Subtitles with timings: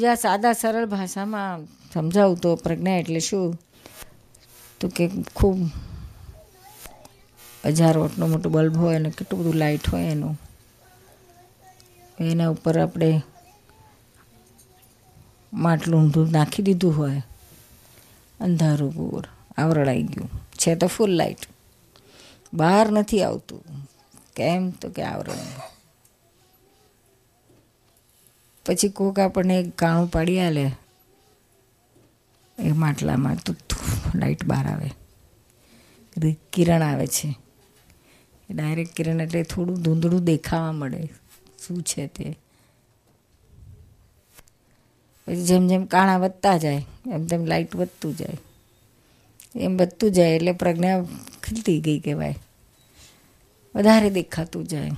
[0.00, 3.48] બીજા સાદા, સરળ ભાષામાં સમજાવું તો પ્રજ્ઞા એટલે શું?
[4.80, 5.04] તો કે
[5.34, 5.58] ખૂબ
[7.64, 10.38] હજાર વોટનો મોટો બલ્બ હોય અને કેટલું બધું લાઇટ હોય એનું.
[12.18, 13.10] એના ઉપર આપણે
[15.52, 17.20] માટલું ઊંધું નાખી દીધું હોય,
[18.40, 19.24] અંધારું પૂર
[19.58, 20.30] આવરણાઈ ગયું.
[20.58, 21.44] છે તો ફૂલ લાઇટ
[22.54, 23.62] બહાર નથી આવતું.
[24.36, 24.70] કેમ?
[24.70, 25.44] તો કે આવરણ.
[28.70, 30.70] પછી કોક આપણને કાણું પાડી આલે.
[32.58, 33.54] એ માટલામાં તો
[34.14, 34.90] લાઇટ બહાર આવે.
[36.52, 37.34] કિરણ આવે છે.
[38.50, 41.08] ડાયરેક્ટ કિરણ એટલે થોડું ધૂંધળું દેખાવા મળે.
[41.66, 42.38] શું છે તે?
[45.26, 48.38] પછી જેમ જેમ કાણા વધતા જાય, એમ તેમ લાઇટ વધતું જાય.
[49.54, 51.02] એમ વધતું જાય એટલે પ્રજ્ઞા
[51.42, 52.34] ખીલતી ગઈ કહેવાય.
[53.74, 54.90] વધારે દેખાતું જાય.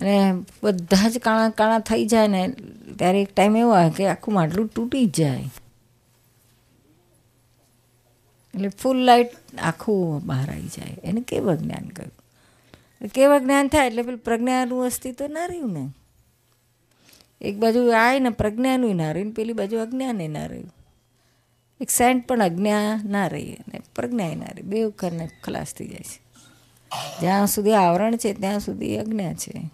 [0.00, 2.48] અને બધા જ કાણા કાણા થઈ જાય ને,
[2.98, 5.44] ત્યારે એક ટાઈમ એવો આવે કે આખું માટલું તૂટી જાય.
[8.54, 9.28] એટલે ફૂલ લાઇટ
[9.62, 10.96] આખું બહાર આવી જાય.
[11.04, 13.08] એને કેવળ જ્ઞાન કહ્યું?
[13.08, 13.86] કેવળ જ્ઞાન થાય?
[13.86, 15.88] એટલે પેલું પ્રજ્ઞાનું અસ્તિત્વ ના રહ્યું ને.
[17.40, 20.74] એક બાજુ આવે ને પ્રજ્ઞાનું ના રહ્યું પેલી બાજુ અજ્ઞાને ના રહ્યું.
[21.80, 24.62] એક સેન્ટ પણ અજ્ઞા ના રહી અને પ્રજ્ઞા ના રહી.
[24.62, 26.26] બે વખતને ખલાસ થઈ જાય છે.
[27.20, 29.70] જ્યાં સુધી આવરણ છે, ત્યાં સુધી અજ્ઞા છે.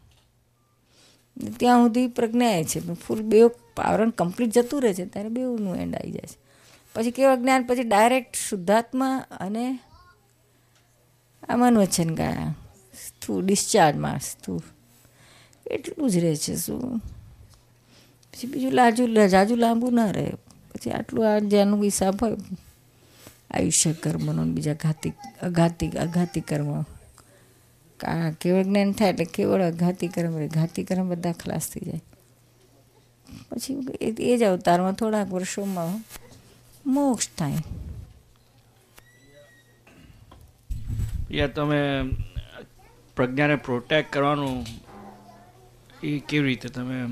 [1.36, 2.80] ત્યાં સુધી પ્રજ્ઞા છે.
[2.94, 3.40] ફૂલ બે
[3.78, 6.38] આવરણ કમ્પ્લીટ જતું રહે છે, ત્યારે બેઉનું એન્ડ આવી જાય છે.
[6.94, 7.66] પછી કેવા જ્ઞાન?
[7.66, 9.78] પછી ડાયરેક્ટ શુદ્ધાત્મા અને
[11.48, 12.54] આમાં વચન ગયા.
[13.06, 14.60] સ્થુ ડિસ્ચાર્જમાં સ્થૂ
[15.66, 16.98] એટલું જ રહે છે શું?
[18.32, 20.32] પછી બીજું લાજુ, જાજુ લાંબુ ના રહે.
[20.72, 22.36] પછી આટલું આ જેનું હિસાબ હોય,
[23.50, 26.84] આયુષ્ય કર્મનો બીજા ઘાતિક અઘાતિક અઘાતી કર્મ.
[28.40, 32.00] કેવળ જ્ઞાન થાય એટલે કેવળ ઘાતી કર્મ રહે ઘાતી કર્મ બધા ખલાસ થઈ જાય.
[33.50, 36.04] પછી એ જ અવતારમાં થોડાક વર્ષોમાં
[36.86, 37.58] મોક્ષ થાય.
[41.30, 42.02] યા તમે
[43.16, 44.66] પ્રજ્ઞાને પ્રોટેક્ટ કરવાનું
[46.02, 47.02] એ કેવી રીતે તમે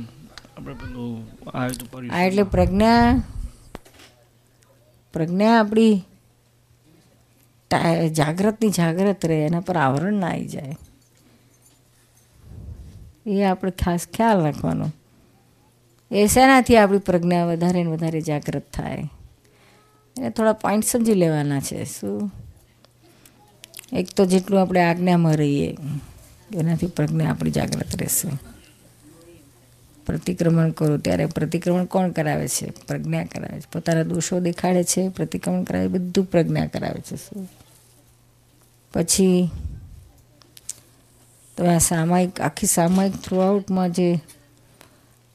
[0.56, 3.22] આપણે પેલું આવ્યું હતું આ એટલે પ્રજ્ઞા
[5.12, 6.02] પ્રજ્ઞા આપણી
[8.08, 10.76] જાગ્રતની જાગ્રત રહે, એના પર આવરણ ના આવી જાય.
[13.26, 14.92] એ આપણે ખાસ ખ્યાલ રાખવાનો.
[16.10, 19.08] એ શેનાથી આપણી પ્રજ્ઞા વધારે ને વધારે જાગૃત થાય?
[20.18, 21.84] એને થોડા પોઈન્ટ સમજી લેવાના છે.
[21.84, 22.30] શું?
[23.92, 25.76] એક તો જેટલું આપણે આજ્ઞામાં રહીએ,
[26.54, 28.28] એનાથી પ્રજ્ઞા આપણી જાગૃત રહેશે.
[30.06, 32.70] પ્રતિક્રમણ કરો, ત્યારે પ્રતિક્રમણ કોણ કરાવે છે?
[32.70, 33.64] પ્રજ્ઞા કરાવે છે.
[33.72, 37.16] પોતાના દોષો દેખાડે છે, પ્રતિક્રમણ કરાવે, બધું પ્રજ્ઞા કરાવે છે.
[37.16, 37.48] શું?
[38.94, 39.50] પછી
[41.56, 44.20] તો આ સામાયિક, આખી સામાયિક થ્રુઆઉટમાં જે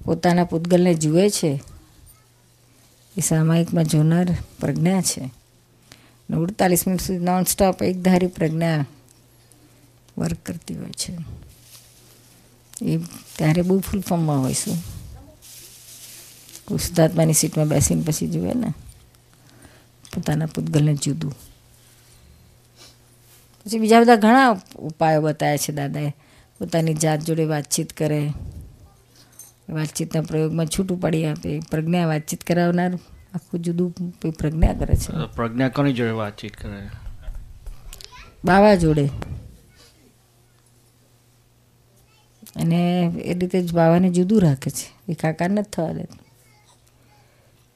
[0.05, 1.61] પોતાના પૂતગલને જુએ છે,
[3.17, 5.29] એ સામાયિકમાં જોનાર પ્રજ્ઞા છે.
[6.29, 8.85] ને અડતાલીસ મિનિટ સુધી નોન સ્ટોપ એકધારી પ્રજ્ઞા
[10.17, 11.17] વર્ક કરતી હોય છે.
[12.81, 12.97] એ
[13.35, 14.77] ત્યારે બહુ ફૂલ ફોર્મમાં હોઈશું
[16.77, 18.73] શુદ્ધાત્માની સીટમાં બેસીને પછી જુએ ને,
[20.13, 21.35] પોતાના પૂતગલને જુદું.
[23.65, 26.09] પછી બીજા બધા ઘણા ઉપાયો બતાવ્યા છે દાદાએ.
[26.59, 28.29] પોતાની જાત જોડે વાતચીત કરે.
[29.69, 31.59] વાતચીતના પ્રયોગમાં છૂટું પાડી આપે.
[31.59, 32.95] પ્રજ્ઞા વાતચીત કરાવનાર
[33.33, 33.91] આખું જુદું
[34.31, 35.35] પ્રજ્ઞા કરે છે.
[35.35, 36.87] પ્રજ્ઞા કોની જોડે વાતચીત કરે?
[38.45, 39.05] બાવા જોડે.
[42.55, 45.11] અને એ રીતે જ બાવાને જુદું રાખે છે.
[45.11, 46.19] એકાકાર નથી થવા દેતું.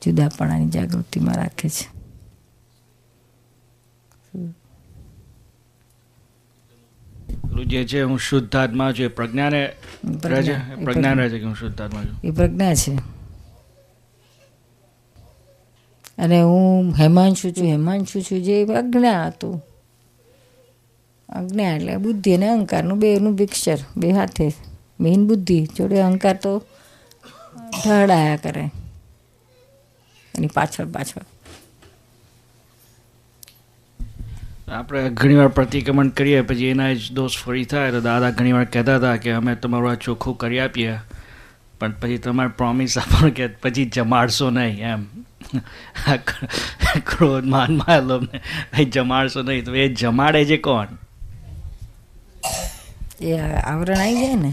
[0.06, 1.99] જુદાપણાની જાગૃતિમાં રાખે છે.
[7.66, 9.72] જે છે હું શુદ્ધાત્મા છું એ પ્રજ્ઞાને
[10.86, 11.40] પ્રજ્ઞા રહે છે?
[11.40, 12.20] કે હું શુદ્ધાત્મા છું?
[12.24, 12.96] એ પ્રજ્ઞા છે.
[16.18, 19.66] અને હું હેમાંશુ છું હેમાંશુ છું જે અજ્ઞા હતું.
[21.30, 24.52] અજ્ઞા એટલે બુદ્ધિ અને અહંકારનું બેનું મિક્સચર બે હાથે.
[25.00, 26.64] મેઇન બુદ્ધિ જોડે અહંકાર તો
[27.86, 28.70] ઢળાયા કરે.
[30.36, 31.39] એની પાછળ પાછળ.
[34.70, 37.92] આપણે ઘણીવાર પ્રતિક્રમણ કરીએ, પછી એના જ દોષ ફરી થાય.
[37.92, 40.94] તો દાદા ઘણીવાર કહેતા હતા કે અમે તમારું આ ચોખ્ખું કરી આપીએ,
[41.80, 45.02] પણ પછી તમારે પ્રોમિસ આપવાનું કે પછી જમાડશો નહીં એમ.
[47.10, 50.98] ક્રોધ માન માયેલો ભાઈ જમાડશો નહીં, તો એ જમાડે છે કોણ?
[53.22, 54.52] એ આવરણ આવી જાય ને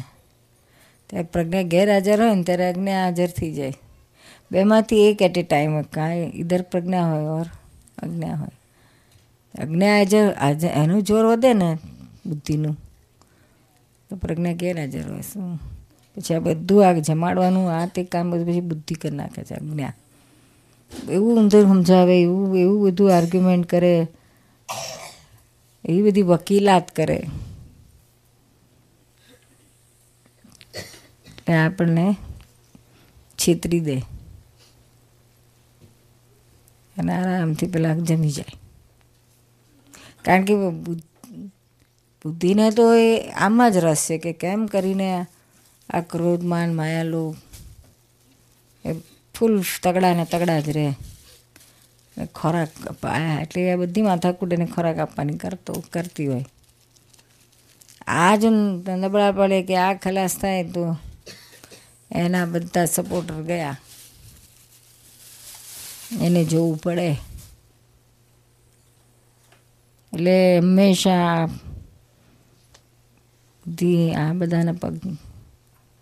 [1.11, 3.77] ત્યારે પ્રજ્ઞા ગેરહાજર હોય ને, ત્યારે અજ્ઞા હાજર થઈ જાય.
[4.53, 7.49] બેમાંથી એક એટ એ ટાઈમ કાંઈ ઇધર પ્રજ્ઞા હોય, ઓર
[8.03, 8.57] અજ્ઞા હોય.
[9.59, 10.03] અજ્ઞા
[10.41, 11.79] હાજર એનું જોર વધે ને
[12.27, 12.77] બુદ્ધિનું.
[14.11, 15.21] તો પ્રજ્ઞા ગેરહાજર હોય.
[15.21, 15.57] શું?
[16.17, 19.93] પછી આ બધું આ જમાડવાનું, આ તે કામ બધું પછી બુદ્ધિ કરી નાખે છે અજ્ઞા
[21.11, 24.07] એવું ઊંધું સમજાવે, એવું એવું બધું આર્ગ્યુમેન્ટ કરે.
[25.85, 27.25] એવી બધી વકીલાત કરે.
[31.55, 32.17] આપણને
[33.39, 33.99] છેતરી દે.
[36.97, 38.66] અને આરામથી પેલા જમી જાય.
[40.27, 40.55] કારણ કે
[42.23, 45.27] બુદ્ધિને તો એ આમાં જ રસ છે કે કેમ કરીને
[45.91, 47.37] આ ક્રોધમાન માન માયા લોભ
[48.85, 48.93] એ
[49.35, 50.95] ફૂલ તગડા ને તગડા જ રહે
[52.35, 56.45] ખોરાક અપાયા એટલે એ બધી માથાકૂટ એને ખોરાક આપવાની કરતો, કરતી હોય.
[58.07, 60.97] આ જો નબળા પડે કે આ ખલાસ થાય તો
[62.13, 63.77] એના બધા સપોર્ટર ગયા.
[66.21, 67.17] એને જોવું પડે.
[70.17, 71.47] એટલે હંમેશા
[73.67, 75.01] બુદ્ધિ આ બધાના પગ,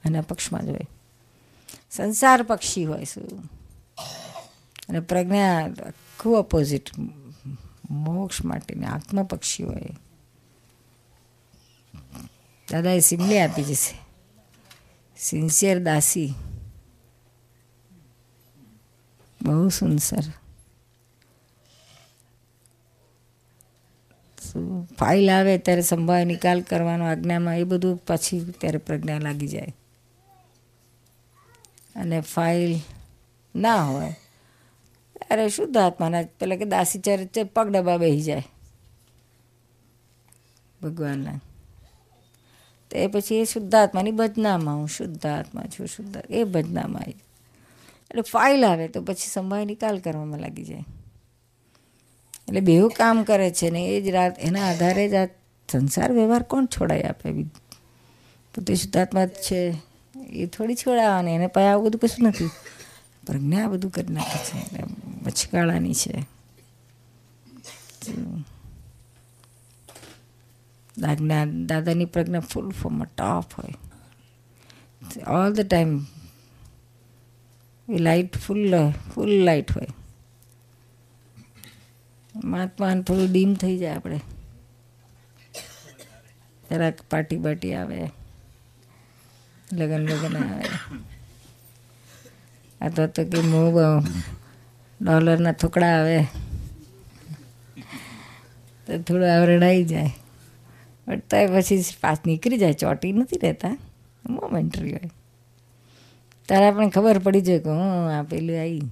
[0.04, 0.86] એના પક્ષમાં જ હોય.
[1.90, 3.50] સંસાર પક્ષી હોય શું?
[4.88, 6.90] અને પ્રજ્ઞા આખું ઓપોઝિટ
[7.90, 9.96] મોક્ષ માટેની આત્મા પક્ષી હોય.
[12.72, 13.98] દાદાએ સિમલી આપી જશે
[15.18, 16.34] સિન્સિયર દાસી.
[19.42, 20.43] બહુ સુંદર.
[24.98, 29.74] ફાઇલ આવે ત્યારે સંભાવ નિકાલ કરવાનો આજ્ઞામાં એ બધું પછી ત્યારે પ્રજ્ઞા લાગી જાય.
[31.96, 32.78] અને ફાઇલ
[33.56, 34.12] ના હોય,
[35.16, 38.42] ત્યારે શુદ્ધ આત્માના પેલા કે દાસી ચરિત્ર પગ ડબ્બા બેસી જાય.
[40.82, 41.40] ભગવાનના.
[42.90, 47.16] તો એ પછી એ શુદ્ધ આત્માની ભજનામાં, હું શુદ્ધ આત્મા છું, શુદ્ધ એ ભજનામાં આવી.
[48.10, 50.84] એટલે ફાઇલ આવે તો પછી સંભાળ નિકાલ કરવામાં લાગી જાય.
[52.48, 55.26] એટલે બેઉ કામ કરે છે ને એ જ રાત, એના આધારે જ આ
[55.72, 57.32] સંસાર વ્યવહાર કોણ છોડાય આપે?
[58.54, 59.74] પોતે શુદ્ધાત્મા છે.
[60.30, 62.50] એ થોડી છોડાવવાની, એને પાસે આવું બધું કશું નથી.
[63.26, 64.82] પ્રજ્ઞા બધું કરી નાખે છે, એટલે
[65.22, 66.14] બચકાળાની છે.
[70.98, 73.74] દાદના દાદાની પ્રજ્ઞા ફૂલ ફોર્મમાં ટોપ હોય.
[75.26, 76.06] ઓલ ધ ટાઈમ
[77.88, 79.86] એ લાઇટ ફૂલ ફૂલ લાઇટ હોય.
[82.34, 84.20] મહાત્માને થોડું ડીમ થઈ જાય આપણે.
[86.70, 88.10] જરાક પાર્ટી બાટી આવે.
[89.72, 90.68] લગન લગન આવે.
[92.80, 93.70] આ તો કે મો
[95.00, 96.18] ડોલરના થોકડા આવે.
[98.86, 100.10] તો થોડું આવરણાઈ જાય.
[101.08, 103.78] બટ તો પછી પાસ નીકળી જાય, ચોટી નથી રહેતા.
[104.28, 105.10] મોમેન્ટરી હોય.
[106.48, 108.82] તારે આપણે ખબર પડી જાય કે હું આ પેલું આવી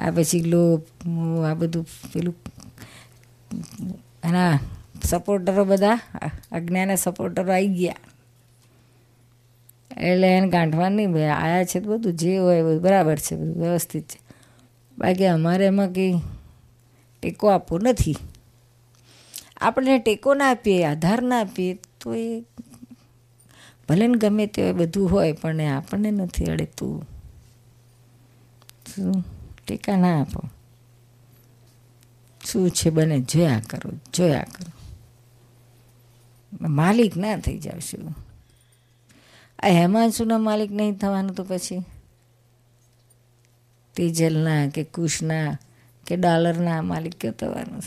[0.00, 0.84] આ પછી લોભ
[1.46, 2.36] આ બધું પેલું,
[4.24, 4.58] એના
[5.04, 5.98] સપોર્ટરો બધા,
[6.52, 8.00] અજ્ઞાના સપોર્ટરો આવી ગયા.
[9.96, 13.62] એટલે એને ગાંઠવા નહીં ભાઈ, આયા છે તો બધું, જે હોય બધું, બરાબર છે, બધું
[13.62, 14.18] વ્યવસ્થિત છે.
[14.98, 16.20] બાકી અમારે એમાં કંઈ
[17.22, 18.16] ટેકો આપવો નથી.
[19.60, 22.44] આપણે ટેકો ના આપીએ, આધાર ના આપીએ, તો એ
[23.88, 27.02] ભલે ને ગમે તે બધું હોય, પણ એ આપણને નથી અડેતું.
[28.86, 29.24] શું?
[29.70, 30.48] ટેકા ના આપો.
[32.44, 33.20] શું છે બને?
[33.20, 34.72] જોયા કરો જોયા કરો.
[36.68, 38.14] માલિક ના થઈ જાવ શું?
[39.58, 41.84] આ હેમાંશુના માલિક નહીં થવાનું તો પછી?
[43.94, 45.58] તેજલના કે કુશના
[46.06, 47.82] કે ડોલરના માલિક કયો થવાનું?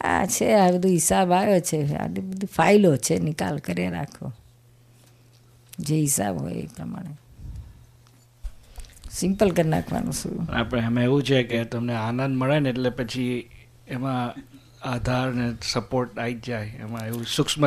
[0.00, 1.94] આ છે, આ બધું હિસાબ આવ્યો છે.
[1.94, 4.32] આ બધી ફાઇલો છે, નિકાલ કરી રાખો.
[5.78, 7.25] જે હિસાબ હોય એ પ્રમાણે.
[9.16, 10.48] સિમ્પલ કરી નાખવાનું શું?
[10.56, 13.50] આપણે એમાં એવું છે કે તમને આનંદ મળે ને એટલે પછી
[13.88, 14.34] એમાં
[14.88, 16.66] આધાર ને સપોર્ટ આવી જાય.
[16.80, 17.66] એમાં એવું સૂક્ષ્મ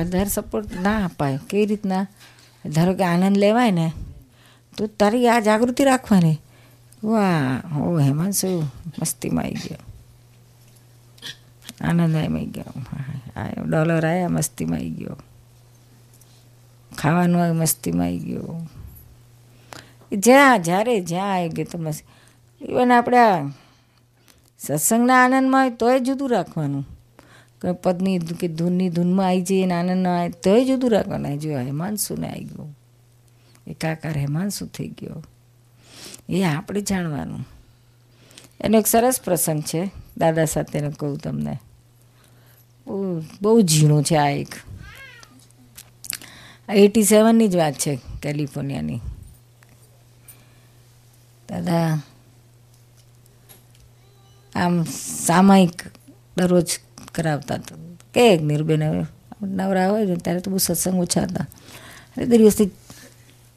[0.00, 1.38] આધાર સપોર્ટ ના અપાય.
[1.48, 2.06] કેવી રીતના?
[2.66, 3.92] ધારો કે આનંદ લેવાય ને
[4.76, 6.36] તો તારી આ જાગૃતિ રાખવાની.
[7.04, 8.62] વાહ ઓ હેમાંશુ
[9.00, 9.82] મસ્તીમાં આવી ગયો.
[11.80, 12.72] આનંદ આવી ગયો.
[13.64, 15.16] ડોલર આવ્યા મસ્તીમાં આવી ગયો.
[16.98, 18.68] ખાવાનું મસ્તીમાં આવી ગયો.
[20.16, 22.04] જ્યાં, જ્યારે જ્યાં આવી તો મસ્ત
[22.62, 23.46] ઇવન આપણે આ
[24.58, 26.86] સત્સંગના આનંદમાં હોય તોય જુદું રાખવાનું.
[27.62, 31.38] કે પદની કે ધૂનની ધૂનમાં આવી જઈએ આનંદમાં આનંદ આવે તોય જુદું રાખવાનું.
[31.38, 32.74] જો હેમાંશુને આવી ગયો.
[33.66, 35.24] એકાકાર હેમાંશુ થઈ ગયો.
[36.28, 37.48] એ આપણે જાણવાનું.
[38.60, 39.90] એનો એક સરસ પ્રસંગ છે.
[40.16, 41.58] દાદા સાથેનો કહું તમને.
[42.86, 44.48] બહુ બહુ ઝીણું છે આ એક.
[46.68, 49.00] એટી સેવનની જ વાત છે કેલિફોર્નિયાની.
[51.50, 52.02] દાદા,
[54.54, 54.84] આમ
[55.26, 55.82] સામાયિક
[56.36, 56.78] દરરોજ
[57.14, 57.76] કરાવતા હતા.
[58.14, 59.06] કે નિર્બેન
[59.42, 61.46] નવરા હોય ને ત્યારે તો બહુ સત્સંગ ઓછા હતા.
[62.16, 62.66] એટલે દિવસથી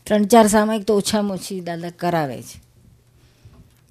[0.03, 2.61] ત્રણ ચાર સામાયિક તો ઓછામાં ઓછી દાદા કરાવે છે.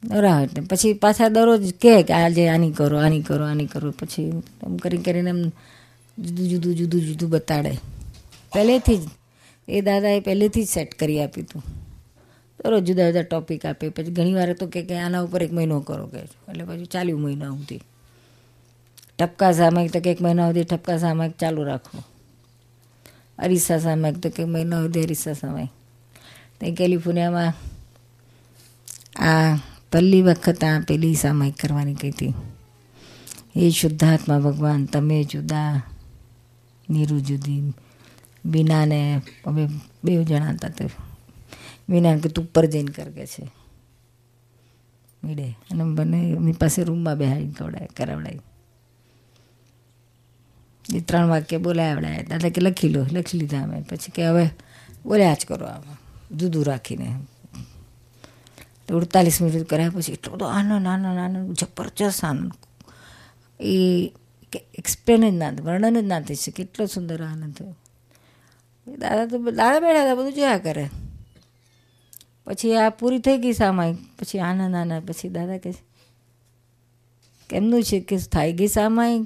[0.05, 3.91] નવરા હોય ને પછી પાછા દરરોજ કહે કે આજે આની કરો આની કરો આની કરો.
[3.91, 4.23] પછી
[4.63, 5.49] એમ કરી કરીને એમ
[6.19, 7.79] જુદું જુદું જુદું જુદું બતાડે.
[8.55, 9.01] પહેલેથી જ.
[9.69, 11.63] એ દાદાએ પહેલેથી જ સેટ કરી આપ્યું હતું.
[12.59, 15.81] દરરોજ જુદા જુદા ટોપિક આપે પછી ઘણી વાર તો કે કે આના ઉપર એક મહિનો
[15.81, 17.81] કરો કે એટલે પછી ચાલ્યું મહિના સુધી.
[19.19, 21.99] ટપકા સામાયિક તો કંઈક મહિના સુધી ટપકા સામાયિક ચાલુ રાખો.
[23.39, 25.71] અરીસા સામાયિક તો કંઈક મહિના સુધી અરીસા સામાયિક
[26.59, 27.53] ત્યાં કેલિફોર્નિયામાં
[29.23, 29.57] આ
[29.93, 32.35] પહેલી વખત આ પેલી સામાયિક કરવાની કહી હતી.
[33.57, 35.83] એ શુદ્ધાત્મા ભગવાન, તમે જુદા
[36.91, 37.73] નીરુ જુદી
[38.45, 39.69] બીનાને અમે
[40.05, 40.69] બે જણા હતા
[41.89, 43.51] તો કે તું ઉપર જઈને કર કે છે.
[45.25, 48.41] મીડે અને બને એમની પાસે રૂમમાં બેહાડી કવડાય કરાવડાય.
[50.95, 52.23] એ ત્રણ વાક્ય બોલાવડાય.
[52.23, 53.83] દાદા કે લખી લો, લખી લીધા અમે.
[53.83, 54.51] પછી કે હવે
[55.05, 55.99] બોલ્યા જ કરો આમાં.
[56.37, 57.19] જુદું રાખીને.
[58.95, 62.53] અડતાલીસ મિનિટ કર્યા પછી એટલો બધો આનંદ આનંદ આનંદ, જબરજસ્ત આનંદ.
[63.61, 64.11] એ
[64.75, 66.63] એક્સપ્લેન જ ના વર્ણન જ ના થઈ શકે.
[66.63, 67.77] એટલો સુંદર આનંદ થયો.
[68.99, 70.89] દાદા તો દાદા બેઠા હતા, બધું જોયા કરે.
[72.49, 75.75] પછી આ પૂરી થઈ ગઈ સામાયિક પછી આનંદ નાના, પછી દાદા કહે
[77.51, 78.01] કેમનું છે?
[78.01, 79.23] કે થઈ ગઈ સામાયિક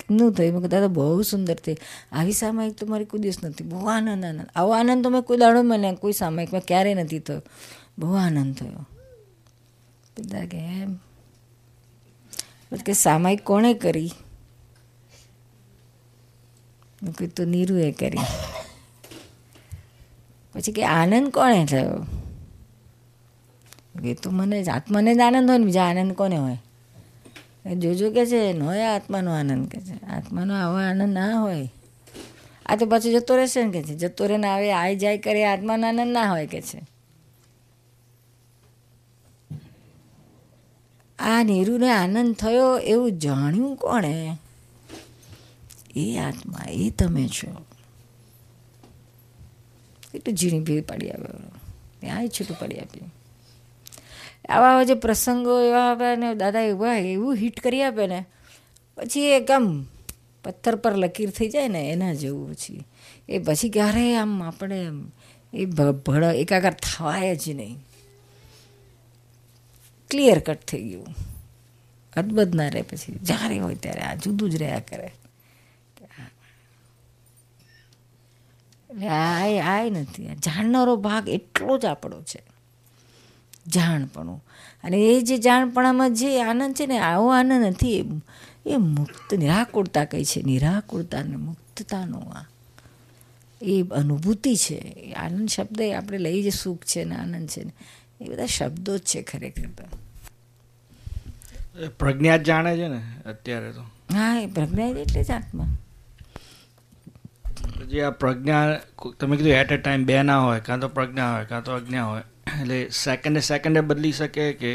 [0.00, 1.76] કેમનું થયું મેં દાદા, બહુ સુંદર થઈ.
[2.12, 3.64] આવી સામાયિક તો મારી કોઈ દિવસ નથી.
[3.64, 4.46] બહુ આનંદ આનંદ.
[4.54, 7.42] આવો આનંદ તો મેં કોઈ દાડો મને કોઈ સામાયિકમાં ક્યારેય નથી થયો.
[7.98, 8.86] બહુ આનંદ થયો.
[10.18, 10.94] બધા કે એમ.
[12.86, 14.12] કે સામાયિક કોણે કરી?
[17.18, 18.18] કીધું નીરુએ કરી.
[20.52, 22.17] પછી કે, આનંદ કોણે થયો?
[24.04, 26.58] એ તો મને જ, આત્માને જ આનંદ હોય ને, બીજા આનંદ કોને હોય?
[27.66, 30.06] એ જોજો કે છે, ન હોય આત્માનો આનંદ કે છે.
[30.06, 31.72] આત્માનો આવો આનંદ ના હોય.
[32.66, 33.94] આ તો પાછું જતો રહેશે ને કે છે.
[33.94, 36.82] જતો રહે ને આવે, આઈ જાય કરે, આત્માનો આનંદ ના હોય કે છે.
[41.18, 44.36] આ નીરુને આનંદ થયો એવું જાણ્યું કોણે?
[45.96, 47.64] એ આત્મા, એ તમે છો.
[50.14, 51.50] એટલું ઝીણી ભીડ પાડી આવ્યો
[52.00, 53.17] ત્યાં છૂટું પડી આપ્યું
[54.48, 58.24] આવા જે પ્રસંગો એવા આવે ને દાદા એવા એવું હિટ કરી આપે ને.
[58.96, 59.86] પછી એ આમ
[60.44, 62.84] પથ્થર પર લકીર થઈ જાય ને, એના જેવું પછી.
[63.28, 64.90] એ પછી ક્યારે આમ આપણે
[65.54, 67.78] એ ભળ એકાકાર થવાય જ નહીં.
[70.10, 71.06] ક્લિયર કટ થઈ ગયું.
[72.16, 73.14] અદબદ ના રહે પછી.
[73.14, 75.12] જ્યારે હોય ત્યારે આ જુદું જ રહ્યા કરે.
[79.08, 80.24] આ નથી.
[80.24, 82.57] જાણનારો ભાગ એટલો જ આપણો છે.
[83.74, 84.40] જાણપણું.
[84.84, 87.98] અને એ જે જાણપણામાં જે આનંદ છે ને આવો આનંદ નથી
[88.66, 90.40] એ મુક્ત નિરાકુરતા કઈ છે.
[90.42, 92.46] નિરાકુરતા અને મુક્તતાનો આ
[93.60, 94.78] એ અનુભૂતિ છે.
[95.06, 97.72] એ આનંદ શબ્દ આપણે લઈ જે સુખ છે ને આનંદ છે ને
[98.20, 99.84] એ બધા શબ્દો જ છે ખરેખર તો
[101.98, 103.84] પ્રજ્ઞા જાણે છે ને અત્યારે તો.
[104.12, 105.68] હા એ પ્રજ્ઞા એટલે જ આત્મા.
[107.90, 108.64] જે આ પ્રજ્ઞા
[109.20, 112.04] તમે કીધું એટ અ ટાઈમ બે ના હોય કાં તો પ્રજ્ઞા હોય કાં તો અજ્ઞા
[112.04, 112.24] હોય.
[112.48, 114.70] એટલે સેકન્ડે સેકન્ડે બદલી શકે કે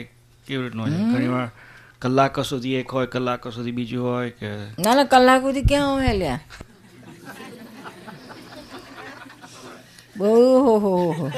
[0.47, 0.99] કેવી રીતનું હોય?
[1.13, 1.49] ઘણી વાર
[2.01, 4.49] કલાકો સુધી એક હોય કલાકો સુધી બીજું હોય કે
[4.79, 6.39] ના ના કલાકો સુધી ક્યાં હોય લ્યા?
[10.17, 10.31] બહુ
[10.65, 11.31] હો હો હો.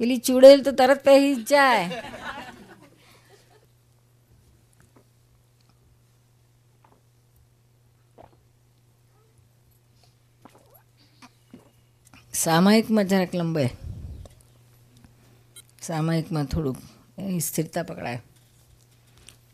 [0.00, 1.84] પેલી ચૂડેલ તો તરત પહેરી જ જાય.
[12.38, 13.70] સામાયિકમાં જરાક લંબાય
[15.82, 16.78] સામાયિકમાં થોડુંક
[17.18, 18.22] એની સ્થિરતા પકડાય.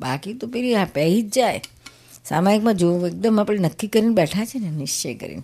[0.00, 1.62] બાકી તો પેલી આ પહેરી જ જાય.
[2.24, 5.42] સામાયિકમાં જો એકદમ આપણે નક્કી કરીને બેઠા છે ને, નિશ્ચય કરીને.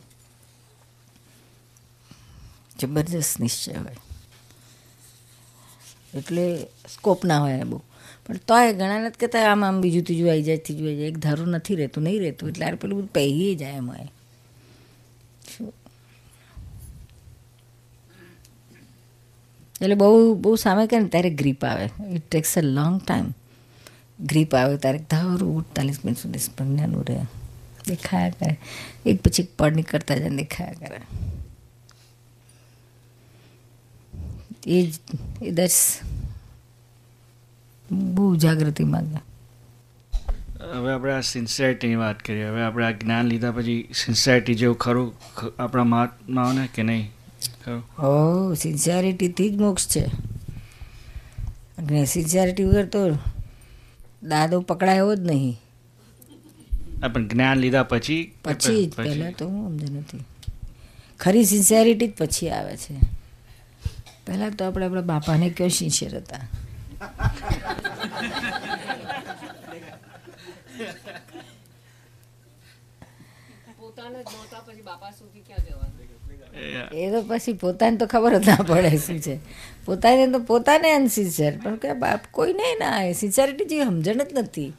[2.78, 3.96] જબરજસ્ત નિશ્ચય હોય.
[6.14, 7.82] એટલે સ્કોપ ના હોય બહુ.
[8.26, 11.08] પણ તોય ઘણા નથી કહેતા આમ આમ બીજું ત્રીજું આવી જાય, ત્રીજું આવી જાય.
[11.08, 12.48] એક ધારું નથી રહેતું, નહીં રહેતું.
[12.48, 14.08] એટલે આ પેલું બધું પહેરી જાય એમ હોય
[19.82, 21.88] એટલે બહુ બહુ સામે કરે ને, ત્યારે ગ્રીપ આવે.
[22.10, 23.24] It takes a long time
[24.20, 27.20] grip આવે ત્યારે ધારું અડતાલીસ મિનિટ સુધી પ્રજ્ઞાનું રહે.
[27.88, 28.58] દેખાયા કરે.
[29.06, 31.00] એક પછી એક પડ નીકળતા જાય દેખાયા કરે.
[34.66, 34.94] એ જ,
[35.42, 35.98] એ દસ
[37.92, 39.20] બહુ જાગૃતિ માંગે.
[40.72, 42.48] હવે આપણે આ સિન્સિયરિટીની વાત કરીએ.
[42.48, 45.14] હવે આપણે આ જ્ઞાન લીધા પછી સિન્સિયરિટી જેવું ખરું
[45.58, 47.10] આપણા મહાત્માઓને કે નહીં?
[48.02, 50.04] ઓ સિન્સિયરિટીથી જ મોક્ષ છે.
[51.78, 53.10] અને સિન્સિયરિટી વગર તો
[54.22, 55.60] દાદો પકડાયો જ નહીં.
[57.12, 60.24] પણ જ્ઞાન લીધા પછી પછી જ પહેલાં તો હું સમજ નથી.
[61.20, 62.94] ખરી સિન્સિયરિટી જ પછી આવે છે.
[64.26, 66.36] પહેલાં તો આપણે આપણા બાપાને કયો સિન્સિયર હતા.
[75.96, 75.99] એ-
[76.94, 79.40] એ તો પછી પોતાને તો ખબર જ ના પડે શું
[79.84, 84.72] પોતાને તો પોતાને અનસિન્સિયર પણ કે બાપ, કોઈને ના સિન્સિયરિટી જેવી સમજણ જ નથી.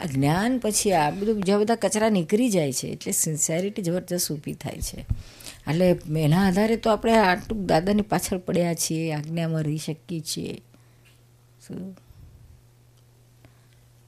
[0.00, 4.52] આ જ્ઞાન પછી આ બધું બીજા બધા કચરા નીકળી જાય છે, એટલે સિન્સિયરિટી જબરજસ્ત ઊભી
[4.52, 5.00] થાય છે.
[5.70, 10.62] એટલે એના આધારે તો આપણે આટલું દાદાની પાછળ પડ્યા છીએ, આજ્ઞામાં રહી શકીએ છીએ.
[11.68, 11.96] શું?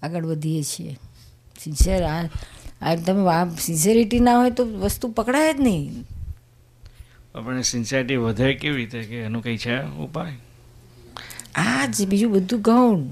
[0.03, 0.99] આગળ વધીએ છીએ.
[1.61, 6.05] સિન્સિયર આ તમે, આ સિન્સિયરિટી ના હોય તો વસ્તુ પકડાય જ નહીં.
[7.37, 9.03] આપણને સિન્સિયરિટી વધે કેવી રીતે?
[9.03, 10.33] કે એનું કંઈ છે ઉપાય?
[11.55, 13.03] આ જ બીજું બધું ગૌણ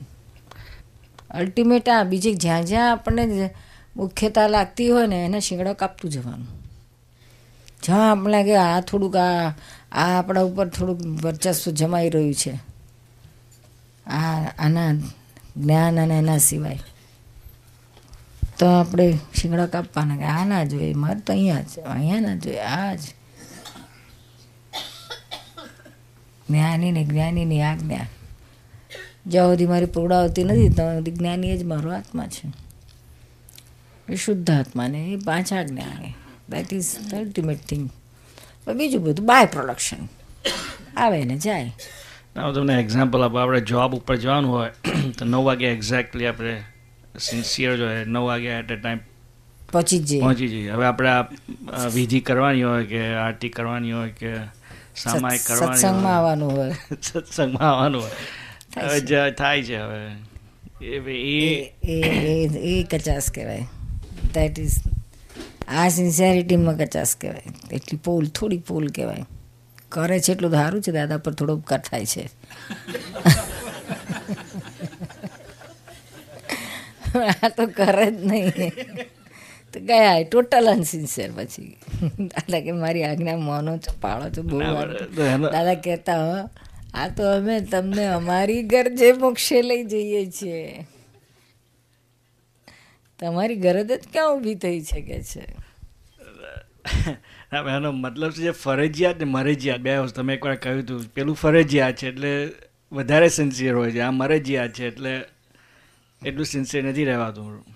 [1.31, 3.51] અલ્ટિમેટ આ, બીજે જ્યાં જ્યાં આપણને
[3.97, 6.47] મુખ્યતા લાગતી હોય ને, એને શીંગડા કાપતું જવાનું.
[7.83, 9.49] જ્યાં આપણે કે આ થોડુંક આ
[9.93, 12.59] આ આપણા ઉપર થોડુંક વર્ચસ્વ જમાઈ રહ્યું છે.
[14.07, 14.93] આ, આના
[15.57, 16.79] જ્ઞાન અને એના સિવાય.
[18.59, 22.59] તો આપણે શીંગડા કાપવાના કે આ ના જોઈએ, મારે તો અહીંયા જ, અહીંયા ના જોઈએ,
[22.59, 23.01] આ જ.
[26.51, 28.07] જ્ઞાની ને જ્ઞાનીની આજ્ઞા.
[29.27, 32.53] જ્યાં સુધી મારી પૂર્ણાવતી નથી ત્યાં સુધી જ્ઞાની જ મારો આત્મા છે.
[34.09, 36.15] એ શુદ્ધ આત્માને એ પાછા જ્ઞાને
[36.51, 37.91] that is the ultimate thing
[38.77, 40.03] બીજું બધું બાય પ્રોડક્શન
[40.97, 41.73] આવે ને જાય.
[42.37, 43.37] હું તમને એક્ઝામ્પલ આપો.
[43.37, 44.71] આપણે જોબ ઉપર જવાનું હોય
[45.19, 46.55] તો નવ વાગે એક્ઝેક્ટલી આપણે
[47.21, 49.01] સિન્સિયર જોઈએ નવ વાગે એટ એ ટાઈમ
[49.73, 50.21] પહોંચી જઈએ.
[50.21, 50.71] પહોંચી જઈએ.
[50.71, 54.33] હવે આપણે આ વિધિ કરવાની હોય કે આરતી કરવાની હોય કે
[54.97, 56.73] સામાયિક કરવાની સત્સંગમાં આવવાનું હોય.
[57.03, 58.11] સત્સંગમાં આવવાનું હોય.
[58.83, 60.07] હવે જ થાય છે હવે.
[60.87, 63.67] એ એ એ એ એ કચાસ કહેવાય.
[64.35, 64.77] દેટ ઇઝ
[65.69, 67.43] આ સિન્સિયરિટીમાં કચાસ કહેવાય.
[67.73, 69.25] એટલી પોલ થોડી પોલ કહેવાય.
[69.89, 72.31] કરે છે એટલું સારું છે દાદા પર થોડો ઉપકાર થાય છે.
[77.43, 78.73] આ તો કરે જ નહીં.
[79.75, 81.77] તો ગયા ટોટલ અનસિન્સિયર પછી.
[82.21, 84.59] દાદા કે મારી આજ્ઞા મોનો છો પાળો છો બહુ
[85.51, 86.39] દાદા કહેતા હો
[86.95, 90.87] આ તો અમે તમને અમારી ગરજે મોક્ષે લઈ જઈએ છીએ.
[93.21, 95.45] તમારી ગરજ જ ક્યાં ઊભી થઈ શકે છે?
[97.77, 99.81] એનો મતલબ છે જે ફરજિયાત ને મરજિયાત.
[99.81, 102.33] બે વસ્તુ તમે એકવાર કહ્યું હતું પેલું ફરજિયાત છે એટલે
[102.93, 105.13] વધારે સિન્સિયર હોય છે આ મરજિયાત છે એટલે
[106.23, 107.74] એટલું સિન્સિયર નથી રહેવાતું.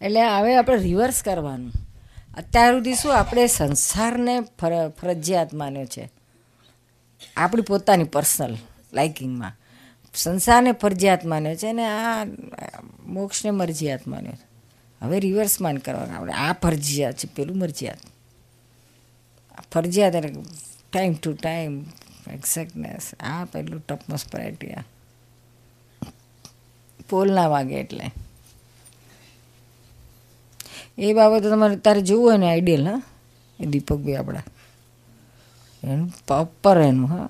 [0.00, 1.72] એટલે હવે આપણે રિવર્સ કરવાનું.
[2.36, 6.10] અત્યાર સુધી શું આપણે સંસારને ફર ફરજિયાત માન્યો છે.
[7.36, 8.56] આપણી પોતાની પર્સનલ
[8.92, 9.52] લાઇકિંગમાં
[10.14, 12.24] સંસારને ફરજિયાત માન્યો છે અને આ
[13.06, 14.46] મોક્ષને મરજિયાત માન્યો છે
[15.02, 16.16] હવે રિવર્સ માન કરવાનું.
[16.16, 17.98] આપણે આ ફરજિયાત છે, પેલું મરજિયાત.
[19.72, 20.42] ફરજિયાત એટલે
[20.92, 21.84] ટાઈમ ટુ ટાઈમ
[22.32, 24.84] એક્ઝેક્ટનેસ આ પેલું ટપમોસ્ટ પ્રાયોરિટી આ
[27.08, 28.10] પોલ ના વાગે એટલે.
[30.98, 33.02] એ બાબતે તમારે તારે જોવું હોય ને આઈડિયલ હા?
[33.60, 34.42] એ દીપકભાઈ આપણા.
[35.84, 37.28] એનું પ્રોપર એનું, હા.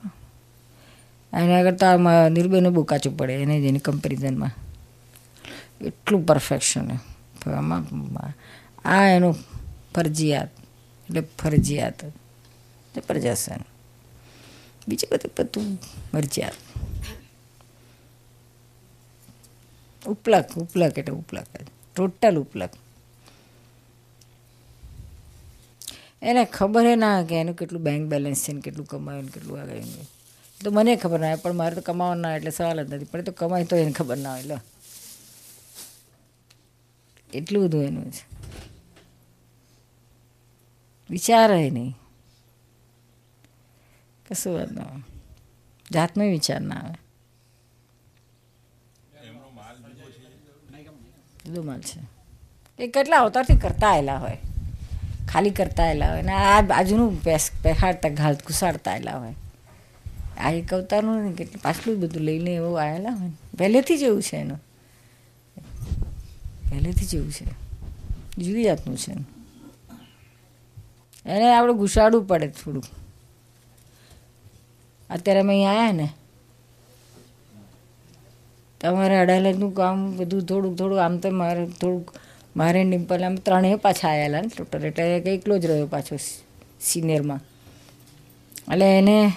[1.33, 1.99] એના કરતાં
[2.31, 4.51] નિર્ભયને બહુ કાચું પડે, એને જ એની કમ્પેરિઝનમાં
[5.85, 6.91] એટલું પરફેક્શન
[7.51, 7.83] આમાં
[8.85, 9.35] આ એનું
[9.95, 10.51] ફરજિયાત,
[11.09, 12.05] એટલે ફરજિયાત.
[13.07, 13.61] પ્રજાસન.
[14.89, 15.79] બીજું બધું બધું
[16.15, 16.57] મરજિયાત
[20.07, 21.47] ઉપલક ઉપલક એટલે ઉપલક
[21.97, 22.71] ટોટલ ઉપલક.
[26.23, 29.59] એને ખબર એ ના કે એનું કેટલું બેંક બેલેન્સ છે ને કેટલું કમાયું ને કેટલું
[29.61, 29.91] આગળ
[30.61, 33.11] તો મને ખબર ના પણ મારે તો કમાવાનું ના એટલે સવાલ જ નથી.
[33.11, 34.47] પણ એ તો કમાય તો એને ખબર ના હોય.
[34.47, 34.59] લો.
[37.31, 38.23] એટલું બધું એનું છે.
[41.11, 41.95] વિચારે નહીં.
[44.27, 45.03] કશું વાત ના આવે
[45.87, 46.99] જાતનો વિચાર ના આવે.
[51.45, 52.01] બધો માલ છે.
[52.79, 54.39] એ કેટલા અવતારથી કરતા આવેલા હોય.
[55.29, 57.23] ખાલી કરતા આવેલા હોય અને આ બાજુનું
[57.63, 59.35] પહેરાડતા ઘાલ ઘુસાડતા આવેલા હોય.
[60.39, 64.37] આ એક અવતારનું ને કેટલું પાછલું બધું લઈને એવું આવેલા હોય પહેલેથી જ એવું છે
[64.37, 64.61] એનું.
[66.71, 67.45] પહેલેથી જ એવું છે.
[68.39, 69.29] જુદી જાતનું છે એનું.
[71.59, 72.85] આપણે ઘુસાડવું પડે થોડું
[75.11, 76.09] અત્યારે અમે અહીંયા આવ્યા ને.
[78.81, 82.09] તમારે અડાલજનું કામ બધું થોડુંક થોડું આમ તો મારે થોડુંક
[82.57, 86.17] મારે ડિમ્પલ આમ ત્રણેય પાછા આવેલા ને ટોટલ એટલે એક એકલો જ રહ્યો પાછો
[86.81, 87.41] સિનિયરમાં
[88.73, 89.33] એટલે એને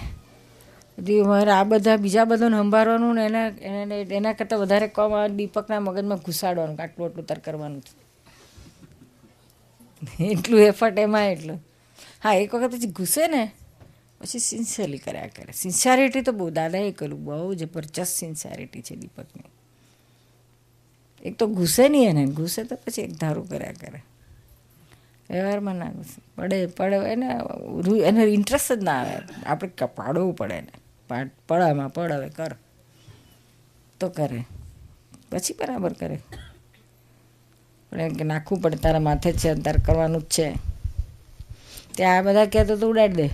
[0.98, 5.80] બધી મારે આ બધા, બીજા બધાને સંભાળવાનું ને એના, એને, એના કરતાં વધારે કોમ દીપકના
[5.80, 7.82] મગજમાં ઘુસાડવાનું આટલું આટલું તર કરવાનું
[10.20, 11.58] એટલું એફર્ટ એમાં, એટલું.
[12.22, 13.42] હા, એક વખત પછી ઘૂસે ને,
[14.20, 15.52] પછી સિન્સિયરલી કર્યા કરે.
[15.52, 19.50] સિન્સિયરિટી તો બહુ, દાદાએ કર્યું, બહુ જબરજસ્ત સિન્સિયરિટી છે દીપકની.
[21.26, 24.04] એક તો ઘૂસે નહીં એને ઘૂસે તો પછી એક ધારું કર્યા કરે.
[25.30, 27.26] વ્યવહારમાં ના ઘૂસે પડે પડે, એને
[28.02, 29.16] એને ઇન્ટરેસ્ટ જ ના આવે.
[29.46, 30.72] આપણે પાડવું પડે એને.
[31.08, 32.56] પાડ પડામાં પડ હવે, કર.
[34.00, 34.44] તો કરે.
[35.30, 36.20] પછી બરાબર કરે.
[37.90, 40.52] પણ એમ કે નાખવું પડે, તારા માથે જ છે, તારે કરવાનું જ છે.
[41.96, 43.26] ત્યાં આ બધા કહેતો તો ઉડાડી દે.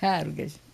[0.00, 0.64] સારું કે છે.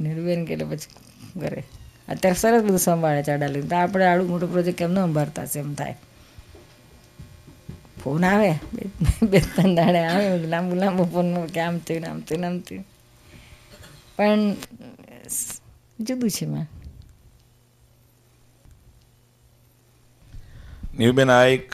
[0.00, 1.64] નીરુબેન કે એટલે પછી કરે.
[2.08, 5.46] અત્યારે સરસ બધું સંભાળે છે અડાલી તો આપણે આડું મોટું પ્રોજેક્ટ કેમ ન સંભાળતા?
[5.46, 5.96] છે એમ થાય.
[8.04, 8.50] ફોન આવે.
[9.22, 10.38] બે- ત્રણ દાડે આવે.
[10.38, 12.84] લાંબુ લાંબુ ફોન કે આમ થયું આમ થયું આમ થયું.
[14.16, 14.52] પણ
[16.00, 16.66] જુદું છે માં
[20.98, 21.72] નીરુબેન આ એક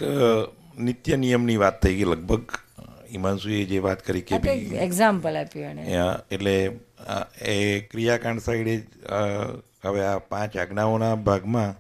[0.79, 2.51] નિત્ય નિયમની વાત થઈ ગઈ લગભગ.
[3.11, 5.67] હિમાંશુએ જે વાત કરી કે એક્ઝામ્પલ આપ્યું
[6.31, 6.79] એટલે
[7.43, 8.87] એ ક્રિયાકાંડ સાઈડે
[9.89, 11.71] હવે આ પાંચ આજ્ઞાઓના ભાગમાં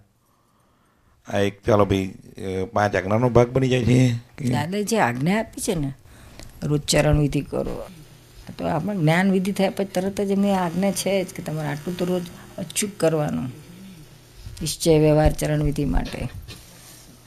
[1.26, 2.06] આ એક ચાલો ભાઈ
[2.72, 3.98] પાંચ આજ્ઞાનો ભાગ બની જાય છે.
[4.48, 5.90] દાદા જે આજ્ઞા આપી છે ને
[6.62, 7.76] રોજ ચરણ વિધિ કરો.
[8.58, 11.98] તો આપણે જ્ઞાન વિધિ થાય પછી તરત જ એમની આજ્ઞા છે જ કે તમારે આટલું
[11.98, 12.24] તો રોજ
[12.58, 13.48] અચૂક કરવાનું.
[14.62, 16.20] નિશ્ચય વ્યવહાર ચરણ વિધિ માટે.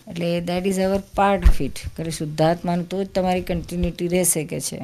[0.08, 4.60] એટલે that is our part of it કે શુદ્ધાત્માનું તો જ તમારી કન્ટિન્યુટી રહેશે કે
[4.60, 4.80] છે.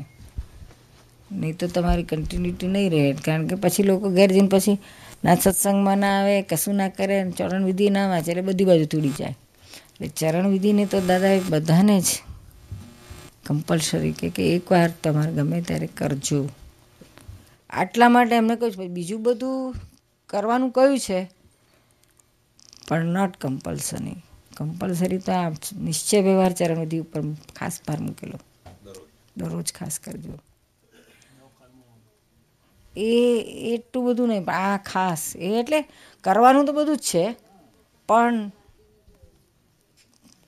[1.31, 3.13] નહીં તો તમારી કન્ટિન્યુટી નહીં રહે.
[3.25, 4.77] કારણ કે પછી લોકો ઘેર જઈને પછી
[5.23, 9.09] ના સત્સંગમાં ના આવે કશું ના કરે ચરણ વિધિ ના વાંચે એટલે બધી બાજુ તૂડી
[9.09, 9.35] જાય.
[9.91, 12.05] એટલે ચરણ વિધિને તો દાદાએ બધાને જ
[13.45, 16.49] કમ્પલસરી કે કે એકવાર તમારે ગમે ત્યારે કરજો.
[17.69, 19.75] આટલા માટે એમને કહ્યું છે બીજું બધું
[20.29, 21.29] કરવાનું કહ્યું છે?
[22.87, 24.15] પણ નોટ કમ્પલસરી
[24.57, 25.49] કમ્પલસરી તો આ
[25.81, 27.21] નિશ્ચય વ્યવહાર ચરણવિધિ ઉપર
[27.55, 28.39] ખાસ ભાર મૂકેલો.
[29.37, 30.39] દરરોજ ખાસ કરજો.
[32.95, 33.11] એ
[33.75, 35.35] એટલું બધું નહીં પણ આ ખાસ.
[35.35, 35.79] એ એટલે
[36.23, 37.35] કરવાનું તો બધું જ છે
[38.07, 38.51] પણ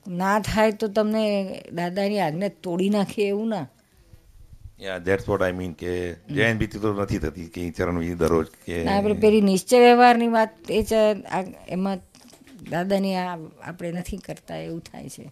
[0.07, 1.23] ના થાય તો તમને
[1.73, 3.67] દાદાની આજ્ઞા તોડી નાખે એવું ના.
[4.81, 8.47] Yeah that's what I mean કે જૈન ભીતિ તો નથી થતી કે ચરણ વિધિ દરરોજ
[8.65, 10.99] કે ના પેલી પેલી નિશ્ચય વ્યવહારની વાત એ છે
[11.67, 11.99] એમાં
[12.71, 15.31] દાદાની આ આપણે નથી કરતા એવું થાય છે.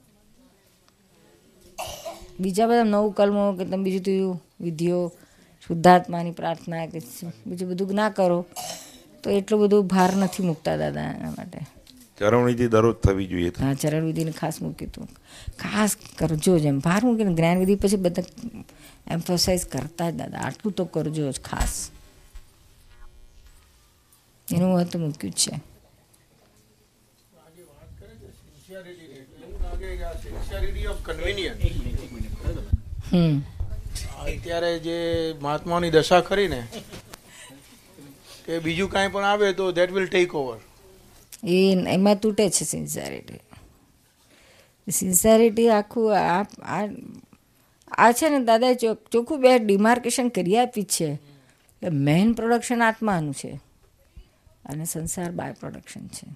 [2.39, 5.11] બીજા બધા નવું કલમો કે તમે બીજું તું વિધિઓ
[5.67, 6.99] શુદ્ધાત્માની પ્રાર્થના કે
[7.47, 8.39] બીજું બધું ના કરો
[9.23, 11.59] તો એટલું બધું ભાર નથી મૂકતા દાદા એના માટે.
[12.19, 15.07] ચરણવિધિ દરરોજ થવી જોઈએ હા ચરણવિધિને ખાસ મૂક્યું હતું
[15.59, 18.23] ખાસ કરજો જ એમ ભાર મૂકીને જ્ઞાનવિધિ પછી બધા
[19.07, 21.73] એમ્ફોસાઇઝ કરતા જ દાદા આટલું તો કરજો જ ખાસ.
[24.47, 25.53] એનું મહત્વ મૂક્યું છે.
[30.23, 31.61] Sincerity of convenience
[33.11, 33.35] hmm.
[34.23, 34.97] અત્યારે જે
[35.41, 36.67] મહાત્માની દશા ખરી ને,
[38.45, 40.59] કે બીજું કાંઈ પણ આવે તો ધેટ વિલ ટેક ઓવર
[41.43, 43.39] એ એમાં તૂટે છે સિન્સિયરિટી
[44.91, 46.45] સિન્સિયરિટી આખું આ
[47.97, 51.15] આ છે ને દાદાએ ચોખ્ખું બે ડિમાર્કેશન કરી આપી છે.
[51.81, 53.59] કે મેઇન પ્રોડક્શન આત્માનું છે.
[54.65, 56.27] અને સંસાર બાય પ્રોડક્શન છે.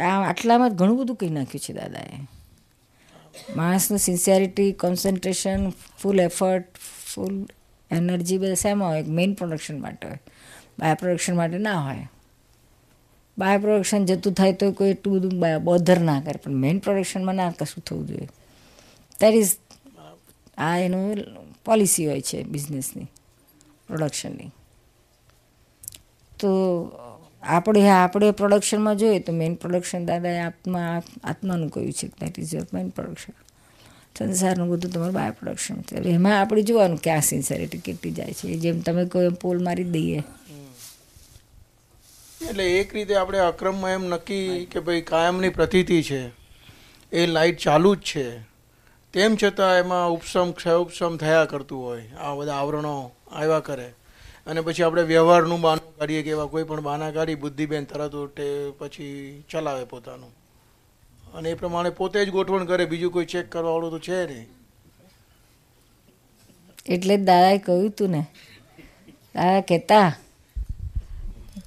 [0.00, 2.35] આ આટલામાં જ ઘણું બધું કહી નાખ્યું છે દાદાએ.
[3.56, 6.76] માણસનું sincerity concentration full effort
[7.14, 7.46] full
[7.90, 9.02] energy બધા શેમાં હોય.
[9.02, 10.18] મેઇન પ્રોડક્શન માટે હોય.
[10.78, 12.08] બાય પ્રોડક્શન માટે ના હોય.
[13.38, 16.40] બાય પ્રોડક્શન જતું થાય તો કોઈ એટલું બધું બોધર ના કરે.
[16.44, 18.28] પણ મેઇન પ્રોડક્શનમાં ના કશું થવું જોઈએ.
[19.20, 19.56] દેટ ઇઝ
[20.58, 21.16] આ એનું
[21.64, 23.04] પોલિસી હોય છે બિઝનેસની
[23.86, 24.50] પ્રોડક્શનની
[26.38, 26.48] તો
[27.42, 32.66] આપણે આપણે પ્રોડક્શનમાં જોઈએ તો મેઇન પ્રોડક્શન દાદાએ આત્મા આત્માનું કહ્યું છે that is your
[32.74, 33.32] main production
[34.18, 35.96] સંસારનું બધું તમારું બાય પ્રોડક્શન છે.
[35.96, 38.54] એમાં આપણે જોવાનું કે આ સિન્સિયરિટી કેટલી જાય છે.
[38.54, 40.22] જેમ તમે કોઈ પોલ મારી દઈએ.
[42.50, 46.28] એટલે એક રીતે આપણે અક્રમમાં એમ નક્કી કે ભાઈ કાયમની પ્રતીતિ છે,
[47.12, 48.40] એ લાઈટ ચાલુ જ છે.
[49.12, 52.08] તેમ છતાં એમાં ઉપસમ ક્ષય ઉપસમ થયા કરતું હોય.
[52.20, 53.92] આ બધા આવરણો આવ્યા કરે.
[54.46, 58.70] અને પછી આપણે વ્યવહારનું બહાનું કાઢીએ કે એવા કોઈ પણ બહાના કાઢી બુદ્ધિબેન તરત ઉઠે
[58.78, 60.32] પછી ચલાવે પોતાનું.
[61.34, 64.48] અને એ પ્રમાણે પોતે જ ગોઠવણ કરે બીજું કોઈ ચેક કરવાવાળું તો છે નહીં.
[66.86, 68.26] એટલે જ દાદાએ કહ્યું હતું ને.
[69.34, 70.10] દાદા કહેતા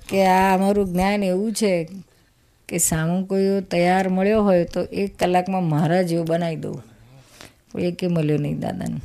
[0.10, 1.90] કે આ અમારું જ્ઞાન એવું છે
[2.70, 6.84] કે સામો કોઈ તૈયાર મળ્યો હોય તો એક કલાકમાં મારા જેવો બનાવી દઉં.
[7.72, 9.02] પણ એકે મળ્યો નહીં દાદાને.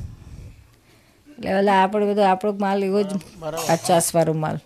[1.28, 3.12] એટલે ઓલા આપણે બધો આપણો માલ એવો જ
[3.70, 4.58] આ પચાસ વાળો માલ.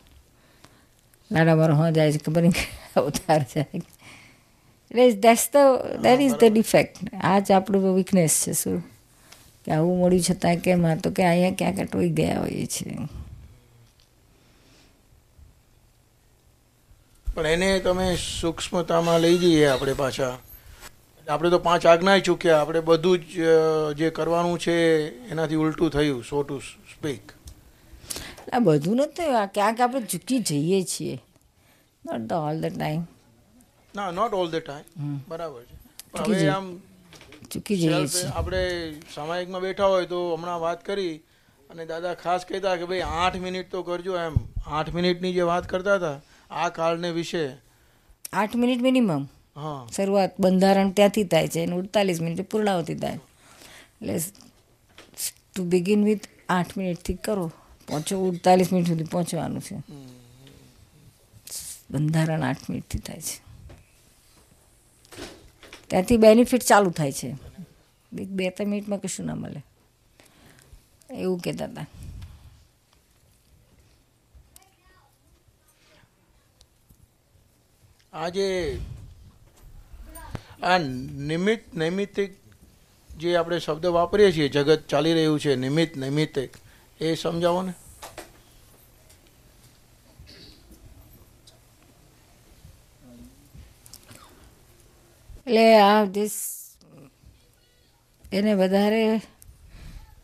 [1.30, 2.44] નાના રહો જાય છે ખબર
[2.96, 3.82] અવતાર જાય
[4.90, 5.58] એટલે that's the
[6.02, 8.82] that is the defect આ જ આપણું વીકનેસ છે શું
[9.64, 13.08] કે આવું મળ્યું છતાં કેમ આ તો કે અહીંયા ક્યાંક અટવાઈ ગયા હોઈએ છીએ
[17.26, 20.34] પણ એને તમે સૂક્ષ્મતામાં લઈ જઈએ આપણે પાછા.
[21.26, 23.34] આપણે તો પાંચ આજ્ઞા ચૂક્યા, આપણે બધું જ
[23.98, 24.76] જે કરવાનું છે,
[25.30, 26.58] એનાથી ઉલટું થયું સો ટુ
[26.92, 27.38] સ્પીક
[28.52, 31.16] આ બધું નથી આ ક્યાંક આપણે ચૂકી જઈએ છીએ.
[32.02, 33.02] Not the all the time
[33.94, 35.76] ના નોટ ઓલ ધ ટાઈમ બરાબર છે.
[36.12, 36.66] પણ હવે આમ
[37.52, 38.26] ચૂકી જઈએ છીએ.
[38.38, 38.62] આપણે
[39.14, 41.14] સામાયિકમાં બેઠા હોય તો હમણાં વાત કરી
[41.70, 44.37] અને દાદા ખાસ કહેતા કે ભાઈ આઠ મિનિટ તો કરજો એમ.
[44.66, 46.18] આઠ મિનિટની જે વાત કરતા હતા
[46.62, 47.44] આ કાળને વિશે.
[48.32, 49.24] આઠ મિનિટ મિનિમમ
[49.56, 49.80] હા.
[49.96, 51.64] શરૂઆત બંધારણ ત્યાંથી થાય છે.
[51.66, 53.20] અને ઉડતાલીસ મિનિટ પૂર્ણાવતી થાય.
[54.00, 54.18] એટલે
[55.54, 57.46] ટુ બિગિન વિથ આઠ મિનિટથી કરો.
[57.88, 59.77] પહોંચો ઉડતાલીસ મિનિટ સુધી પહોંચવાનું છે.
[61.90, 63.37] બંધારણ આઠ મિનિટથી થાય છે.
[65.88, 67.31] ત્યાંથી બેનિફિટ ચાલુ થાય છે.
[68.18, 69.62] એક બે ત્રણ મિનિટમાં કશું ના મળે.
[71.14, 71.87] એવું કહેતા હતા
[78.12, 78.79] આજે
[80.62, 82.31] આ નિમિત્ત નૈમિત્તિક
[83.16, 86.51] જે આપણે શબ્દ વાપરીએ છીએ, જગત ચાલી રહ્યું છે, નિમિત્ત નૈમિત્તિક.
[87.00, 87.74] એ સમજાવો ને
[95.38, 96.68] એટલે આ દિસ
[98.32, 99.20] એને વધારે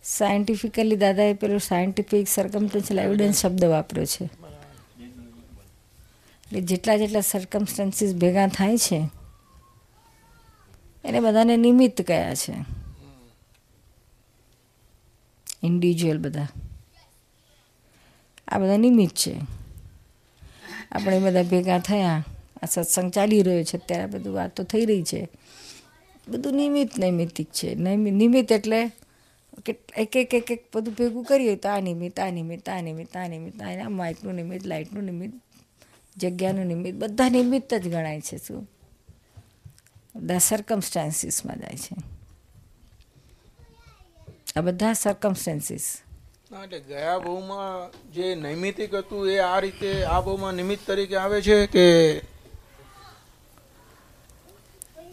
[0.05, 4.25] સાયન્ટિફિકલી દાદાએ પેલો સાયન્ટિફિક સરકમસ્ટન્શિયલ એવિડન્સ શબ્દ વાપર્યો છે.
[4.25, 9.09] એટલે જેટલા જેટલા સરકમસ્ટન્સીસ ભેગા થાય છે,
[11.05, 12.84] એને બધાને નિમિત્ત કયા છે.
[15.65, 16.49] ઇન્ડિવિજ્યુઅલ બધા.
[18.49, 19.35] આ બધા નિમિત્ત છે.
[20.93, 22.25] આપણે બધા ભેગા થયા.
[22.63, 25.29] આ સત્સંગ ચાલી રહ્યો છે અત્યારે બધું વાતો થઈ રહી છે.
[26.29, 27.75] બધું નિમિત્ત નૈમિત્તિક છે.
[27.75, 28.91] નૈમિ- નિમિત્ત એટલે
[29.97, 33.29] એક એક એક એક બધું ભેગું કરીએ તો આ નિમિત્ત આ નિમિત્ત આ નિમિત્ત આ
[33.29, 35.41] નિમિત્ત, આ માઇકનું નિમિત્ત, લાઇટનું નિમિત્ત,
[36.17, 38.71] જગ્યાનું નિમિત્ત, બધા નિમિત્ત જ ગણાય છે શું?
[40.17, 42.14] બધા સરકમસ્ટાન્સીસમાં જાય છે.
[44.57, 45.99] આ બધા સરકમસ્ટાન્સીસ
[46.65, 51.67] એટલે ગયા બહુમાં જે નૈમિતિક હતું એ આ રીતે આ બહુમાં નિમિત્ત તરીકે આવે છે
[51.67, 51.87] કે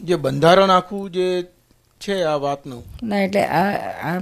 [0.02, 1.42] જે બંધારણ આખું જે
[2.00, 2.84] છે આ વાતનું?
[3.02, 4.20] ના એટલે આ આ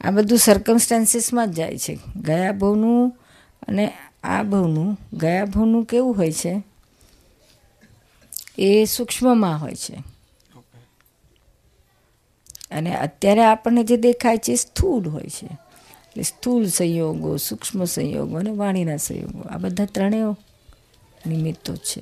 [0.00, 1.98] આ બધું સર્કમસ્ટાન્સીસમાં જ જાય છે.
[2.16, 3.18] ગયા ભવનું
[3.68, 3.92] અને
[4.24, 6.62] આ ભવનું ગયા ભવનું કેવું હોય છે?
[8.58, 10.13] એ સૂક્ષ્મમાં હોય છે.
[12.74, 15.46] અને અત્યારે આપણને જે દેખાય છે સ્થૂળ હોય છે.
[15.46, 20.22] એટલે સ્થૂળ સંયોગો, સૂક્ષ્મ સંયોગો અને વાણીના સંયોગો, આ બધા ત્રણેય
[21.26, 22.00] નિમિત્તો છે.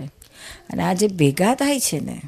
[0.71, 2.21] અને આ જે ભેગા થાય છે ને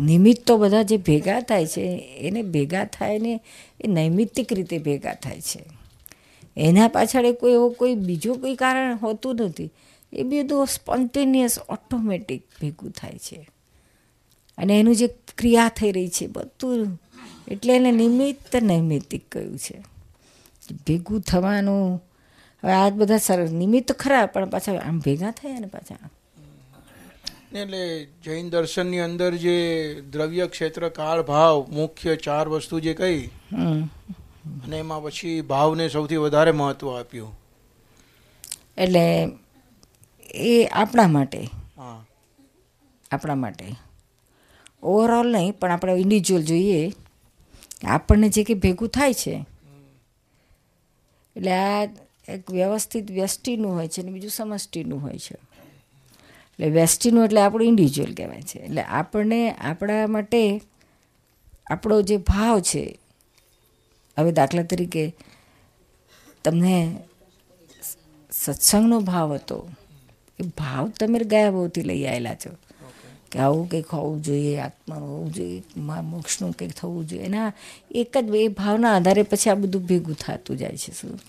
[0.00, 1.80] નિમિત્તો બધા જે ભેગા થાય છે,
[2.18, 3.40] એને ભેગા થાય ને
[3.80, 5.64] એ નૈમિત્તિક રીતે ભેગા થાય છે.
[6.56, 9.70] એના પાછળ કોઈ એવો કોઈ બીજો કોઈ કારણ હોતું નથી.
[10.12, 13.50] એ બધું સ્પોન્ટેનિયસ, ઓટોમેટિક ભેગું થાય છે.
[14.58, 15.08] અને એનું જે
[15.40, 17.00] ક્રિયા થઈ રહી છે બધું.
[17.48, 19.84] એટલે એને નિમિત્ત નૈમિત્તિક કહ્યું છે.
[20.72, 22.04] ભેગું થવાનું
[22.64, 26.10] હવે આ બધા સરસ નિમિત્ત ખરા પણ પાછા આમ ભેગા થયા ને પાછા.
[27.52, 33.26] ને એટલે જૈન દર્શનની અંદર જે દ્રવ્ય ક્ષેત્ર કાળ ભાવ મુખ્ય ચાર વસ્તુ જે કહી
[33.26, 37.40] અને એમાં પછી ભાવને સૌથી વધારે મહત્વ આપ્યું.
[38.78, 39.28] એટલે
[40.34, 41.48] એ આપણા માટે.
[41.76, 42.04] હા.
[43.10, 43.74] આપણા માટે.
[44.82, 46.92] ઓવરઓલ નહીં, પણ આપણે ઇન્ડિવિજ્યુઅલ જોઈએ.
[47.86, 49.34] આપણને જે કંઈ ભેગું થાય છે,
[51.36, 51.84] એટલે આ
[52.28, 55.34] એક વ્યવસ્થિત વ્યષ્ટિનું હોય છે અને બીજું સમષ્ટિનું હોય છે.
[55.34, 58.58] એટલે વ્યષ્ટિનું એટલે આપણું ઇન્ડિવિજ્યુઅલ કહેવાય છે.
[58.58, 60.60] એટલે આપણને આપણા માટે
[61.70, 62.98] આપણો જે ભાવ છે,
[64.16, 65.14] હવે દાખલા તરીકે
[66.44, 66.96] તમને
[68.32, 69.68] સત્સંગનો ભાવ હતો.
[70.38, 72.50] એ ભાવ તમે ગયા ભાવથી લઈ આવેલા છો.
[73.32, 77.22] કે આવું કંઈક હોવું જોઈએ આત્માનું હોવું જોઈએ મા- મોક્ષનું કંઈક થવું જોઈએ.
[77.22, 77.52] એના
[77.94, 81.20] એક જ એ ભાવના આધારે પછી આ બધું ભેગું થતું જાય છે શું?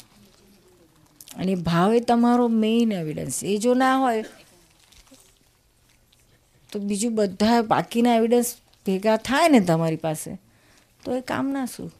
[1.37, 4.23] અને ભાવ એ તમારો મેઇન એવિડન્સ એ જો ના હોય
[6.71, 10.31] તો બીજું બધા બાકીના એવિડન્સ ભેગા થાય ને તમારી પાસે
[11.03, 11.91] તો એ કામના શું?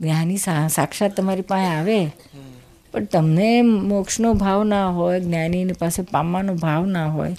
[0.00, 1.98] જ્ઞાની સાક્ષાત તમારી પાસે આવે
[2.92, 7.34] પણ તમને મોક્ષનો ભાવ ના હોય જ્ઞાનીની પાસે પામવાનો ભાવ ના હોય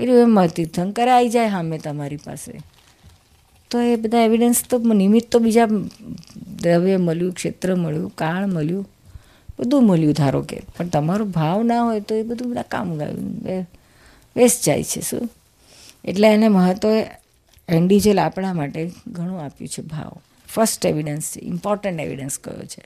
[0.00, 2.60] એટલે એમાં તીર્થંકર આવી જાય સામે તમારી પાસે.
[3.70, 5.66] તો એ બધા એવિડન્સ તો નિમિત્ત તો બીજા
[6.62, 8.88] દ્રવ્ય મળ્યું, ક્ષેત્ર મળ્યું, કાળ મળ્યું,
[9.58, 10.60] બધું મળ્યું ધારો કે.
[10.78, 13.42] પણ તમારો ભાવ ના હોય તો એ બધું બધા કામ ગાયું
[14.36, 15.30] વેસ્ટ જાય છે શું?
[16.04, 16.88] એટલે એને મહત્વ
[17.68, 20.12] ઇન્ડિવિજ્યુઅલ આપણા માટે ઘણું આપ્યું છે ભાવ.
[20.48, 22.84] ફર્સ્ટ એવિડન્સ છે ઇમ્પોર્ટન્ટ એવિડન્સ કયો છે.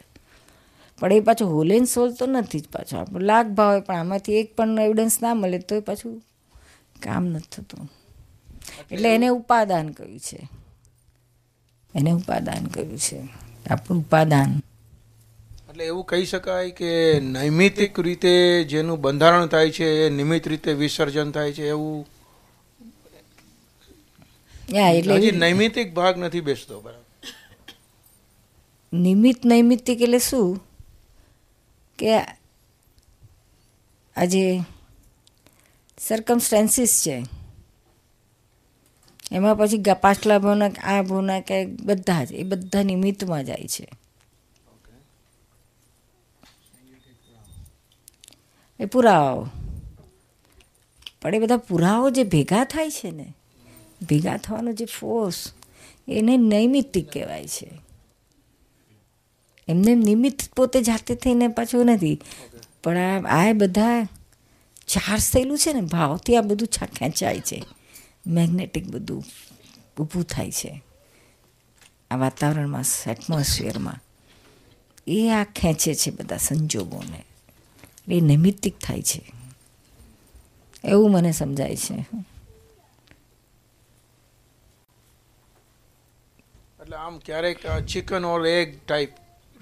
[1.01, 2.97] પણ એ પાછું હોલ એન્ડ સોલ તો નથી જ પાછો.
[2.97, 6.23] આપણો લાખ ભાવ હોય, પણ આમાંથી એક પણ એવિડન્સ ના મળે તો એ પાછું
[7.03, 7.91] કામ નથી થતું.
[8.91, 10.49] એટલે એને ઉપાદાન કહ્યું છે.
[11.95, 13.29] એને ઉપાદાન કહ્યું છે.
[13.71, 14.63] આપણું ઉપાદાન.
[15.69, 21.31] એટલે એવું કહી શકાય કે નૈમિતિક રીતે જેનું બંધારણ થાય છે એ નિમિત્ત રીતે વિસર્જન
[21.31, 22.09] થાય છે એવું?
[24.69, 27.05] એટલે નૈમિતિક ભાગ નથી બેસતો બરાબર.
[28.93, 30.61] નિમિત્ત નૈમિત્તિક એટલે શું?
[31.99, 32.19] કે
[34.17, 34.61] આજે
[36.01, 37.25] સરકમસ્ટેન્સીસ છે.
[39.33, 43.89] એમાં પછી પાછલા ભાવના આ ભાવના કે બધા જ, એ બધા નિમિત્તમાં જાય છે.
[48.81, 49.49] એ પુરાવાઓ.
[51.23, 53.35] પણ એ બધા પુરાવાઓ જે ભેગા થાય છે ને,
[54.11, 55.53] ભેગા થવાનો જે ફોર્સ
[56.09, 57.71] એને નૈમિત્તિક કહેવાય છે.
[59.69, 62.21] એમને એમ નિમિત્ત પોતે જાતે થઈને પાછું નથી.
[62.85, 64.07] પણ આ બધા
[64.89, 67.65] ચાર્જ થયેલું છે ને ભાવથી આ બધું ખેંચાય છે.
[68.27, 69.25] મેગ્નેટિક બધું
[69.99, 70.83] ઊભું થાય છે.
[72.11, 73.95] આ વાતાવરણમાં એટમોસ્ફિયરમાં
[75.07, 77.25] એ આ ખેંચે છે બધા સંજોગોને.
[78.09, 79.33] એ નૈમિત્તિક થાય છે.
[80.85, 81.95] એવું મને સમજાય છે.
[86.81, 89.11] એટલે આમ ક્યારેક chicken or egg type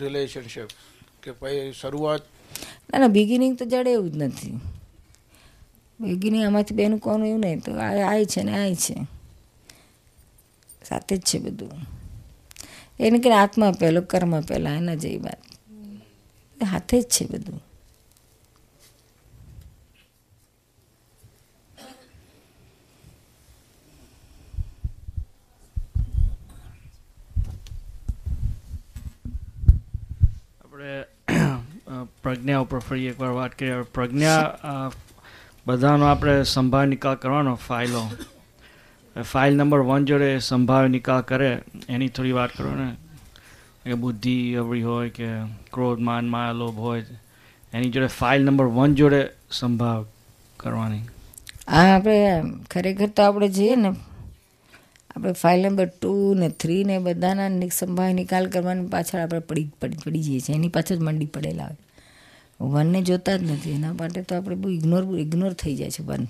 [0.01, 0.69] relationship
[1.23, 2.23] કે ભાઈ શરૂઆત
[2.91, 4.61] ના ના બિગિનિંગ તો જડે એવું જ નથી.
[6.01, 7.61] બિગિનિંગ આમાંથી બેનું કોનું એવું નહીં.
[7.61, 9.07] તો આ આય છે ને આ છે.
[10.89, 11.71] સાથે જ છે બધું.
[13.01, 15.39] એને કે આત્મા પહેલો, કર્મ પહેલાં, એના જેવી વાત.
[16.65, 17.63] હાથે જ છે બધું.
[30.65, 31.05] આપણે
[32.23, 33.83] પ્રજ્ઞા ઉપર ફરી એકવાર વાત કરીએ.
[33.83, 34.59] પ્રજ્ઞા
[35.67, 38.03] બધાનો આપણે સંભાળ નિકાલ કરવાનો ફાઇલો.
[39.17, 41.51] ફાઇલ નંબર વન જોડે સંભાળ નિકાલ કરે,
[41.89, 42.89] એની થોડી વાત કરો ને
[43.85, 45.29] કે બુદ્ધિ અવળી હોય કે
[45.73, 47.03] ક્રોધ, માન માયા લોભ હોય,
[47.73, 50.05] એની જોડે ફાઇલ નંબર વન જોડે સંભાળ
[50.57, 51.05] કરવાની.
[51.69, 53.91] આ આપણે ખરેખર તો આપણે જઈએ ને,
[55.11, 57.51] આપણે ફાઇલ નંબર ટુ ને થ્રી ને બધાના
[57.81, 60.57] સંભાળ નિકાલ કરવાની પાછળ આપણે પડી પડી જઈએ છીએ.
[60.61, 61.83] એની પાછળ જ મંડી પડેલા હોય.
[62.61, 63.73] વનને જોતા જ નથી.
[63.73, 66.27] એના માટે તો આપણે બહુ ઇગ્નોર ઇગ્નોર થઈ જાય છે વન.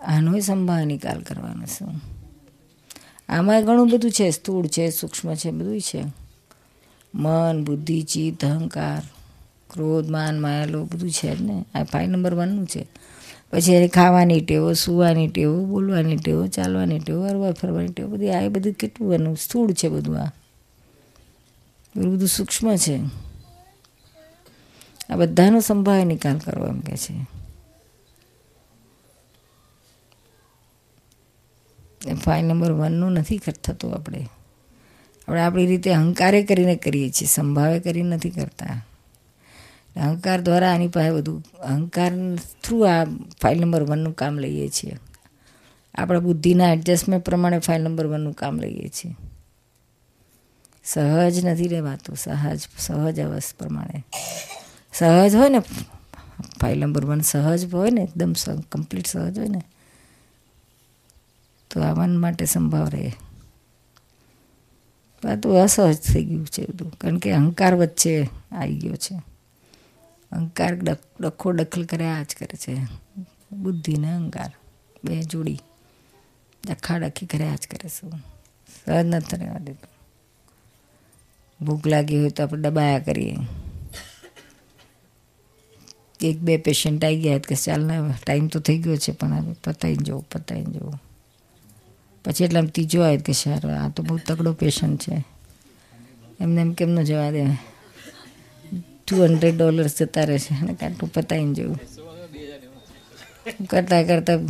[0.00, 2.00] આનો સંભાવ નિકાલ કરવાનો શું
[3.28, 4.30] આમાં ઘણું બધું છે.
[4.30, 6.04] સ્થૂળ છે, સૂક્ષ્મ છે બધું છે.
[7.14, 9.02] મન, બુદ્ધિ, ચિત્ત, અહંકાર,
[9.70, 11.64] ક્રોધ, માન, માયાલો બધું છે જ ને.
[11.74, 12.86] આ ફાઇવ નંબર વનનું છે.
[13.50, 18.48] પછી એની ખાવાની ટેવો, સુવાની ટેવો, બોલવાની ટેવો, ચાલવાની ટેવો, હરવા ફરવાની ટેવો, બધી આ
[18.48, 20.24] બધું કેટલું એનું સ્થૂળ છે બધું આ.
[21.96, 23.00] બધું બધું સૂક્ષ્મ છે.
[25.10, 27.34] આ બધાનો સંભાવે નિકાલ કરો એમ કે છે.
[32.14, 34.28] ફાઇલ નંબર વનનું નથી થતું આપણે.
[35.28, 38.84] આપણે આપણી રીતે અહંકારે કરીને કરીએ છીએ, સંભાવે કરી નથી કરતા.
[39.96, 43.04] અહંકાર દ્વારા આની પાસે બધું, અહંકાર થ્રુ આ
[43.42, 44.96] ફાઇલ નંબર વનનું કામ લઈએ છીએ.
[45.94, 49.14] આપણા બુદ્ધિના એડજસ્ટમેન્ટ પ્રમાણે ફાઇલ નંબર વનનું કામ લઈએ છીએ.
[50.84, 54.04] સહજ નથી રહેવાતું, સહજ સહજ અવસ્થા પ્રમાણે.
[54.94, 55.58] સહજ હોય ને
[56.60, 58.32] ફાઇલ નંબર વન સહજ હોય ને, એકદમ
[58.70, 59.62] કમ્પ્લીટ સહજ હોય ને,
[61.70, 63.12] તો આ વન માટે સંભાવ રહે.
[65.24, 69.16] આ અસહજ થઈ ગયું છે બધું, કારણ કે અહંકાર વચ્ચે આવી ગયો છે.
[70.32, 70.74] અહંકાર
[71.20, 72.74] ડખ દખલ કર્યા જ કરે છે.
[73.52, 74.50] બુદ્ધિને અહંકાર,
[75.04, 75.58] બે જોડી.
[76.68, 78.08] ડખા ડખી કર્યા જ કરે છે.
[78.86, 79.90] સહજ નથી રહેવા દેતું.
[81.60, 83.36] ભૂખ લાગી હોય તો આપણે દબાયા કરીએ.
[86.24, 89.54] એક બે પેશન્ટ આવી ગયા કે ચાલ ને ટાઈમ તો થઈ ગયો છે, પણ હવે
[89.64, 90.96] પતાવીને જવું પતાવીને જવું.
[92.24, 95.16] પછી એટલે આમ ત્રીજો આવે કે સર આ તો બહુ તગડો પેશન્ટ છે.
[96.40, 97.42] એમને એમ કેમ ન જવા દે?
[99.06, 100.54] ટુ હંડ્રેડ ડોલર્સ જતા રહેશે.
[100.54, 101.78] અને કાંટું પતાવીને જવું.
[103.70, 104.40] કરતાં કરતાં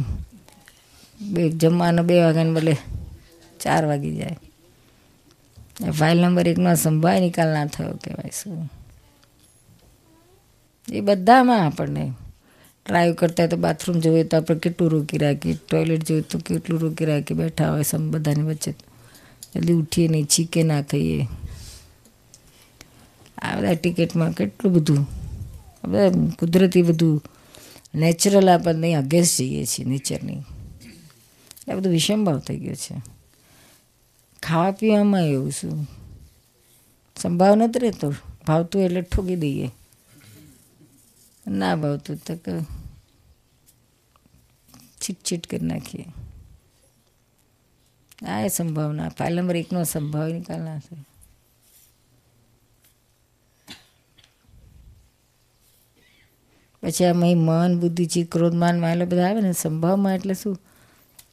[1.21, 2.75] બે જમવાનો બે વાગ્યાને બદલે
[3.61, 4.39] ચાર વાગી જાય.
[5.99, 8.71] ફાઇલ નંબર એકમાં સંભાળ નિકાલ ના થયો, કહેવાય શું?
[10.93, 12.13] એ બધામાં આપણને
[12.87, 17.05] ડ્રાઈવ કરતા તો બાથરૂમ જોઈએ તો આપણે કેટલું રોકી રાખીએ ટોયલેટ જોઈએ તો કેટલું રોકી
[17.05, 18.75] રાખીએ, બેઠા હોય સમ બધાની વચ્ચે.
[19.55, 21.27] જલ્દી ઉઠીએ નહીં, છીકે ના ખાઈએ.
[23.43, 25.07] આ બધા ટિકિટમાં કેટલું બધું
[25.85, 27.23] બધા કુદરતી બધું
[27.95, 30.41] નેચરલ આપણને અગેન્સ્ટ જઈએ છીએ નેચરની
[31.71, 33.03] આ બધું વિષમભાવ થઈ ગયો છે.
[34.43, 35.87] ખાવા પીવામાં એવું શું?
[37.23, 38.15] સંભાવ નથી રહેતો.
[38.47, 39.71] ભાવતું એટલે ઠોકી દઈએ.
[41.49, 42.63] ના ભાવતું તો છીટછીટ
[45.01, 46.05] છીટ છીટ કરી નાખીએ.
[48.27, 51.15] આ સંભાવના નંબર એકનો સંભાવ નિકાલના છે
[56.83, 60.59] પછી આમાં મન, બુદ્ધિ, ચિત્ત, ક્રોધ, માન બધા આવે ને, સંભાવમાં એટલે શું?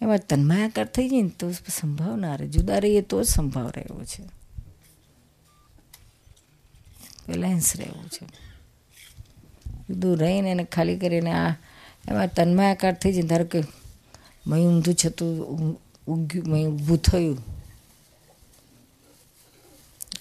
[0.01, 2.47] એમાં તન્માયાકાર થઈ જાય ને, તો સંભાવ ના રહે.
[2.47, 4.23] જુદા રહીએ તો જ સંભાવ રહેવો છે.
[7.27, 8.50] બેલેન્સ રહેવું છે.
[9.93, 11.55] જુદું રહીને એને ખાલી કરીને આ
[12.07, 13.63] એમાં તન્માયાકાર થઈ જાય ધારો કે
[14.47, 15.37] મય ઊંધું છતું
[16.07, 17.37] ઉગ્યું મય ઊભું થયું.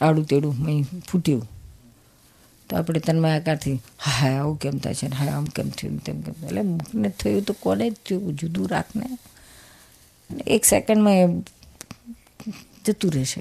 [0.00, 1.48] આડું તેડું મય ફૂટ્યું.
[2.68, 6.62] તો આપણે તન્માયાકારથી, હા આવું કેમ થાય છે હા, આમ કેમ થયું, તેમ કેમ એટલે
[6.62, 8.34] મૂકને થયું તો કોને જ થયું?
[8.34, 9.18] જુદું રાખને.
[10.46, 11.26] એક સેકન્ડમાં એ
[12.84, 13.40] જતું રહેશે.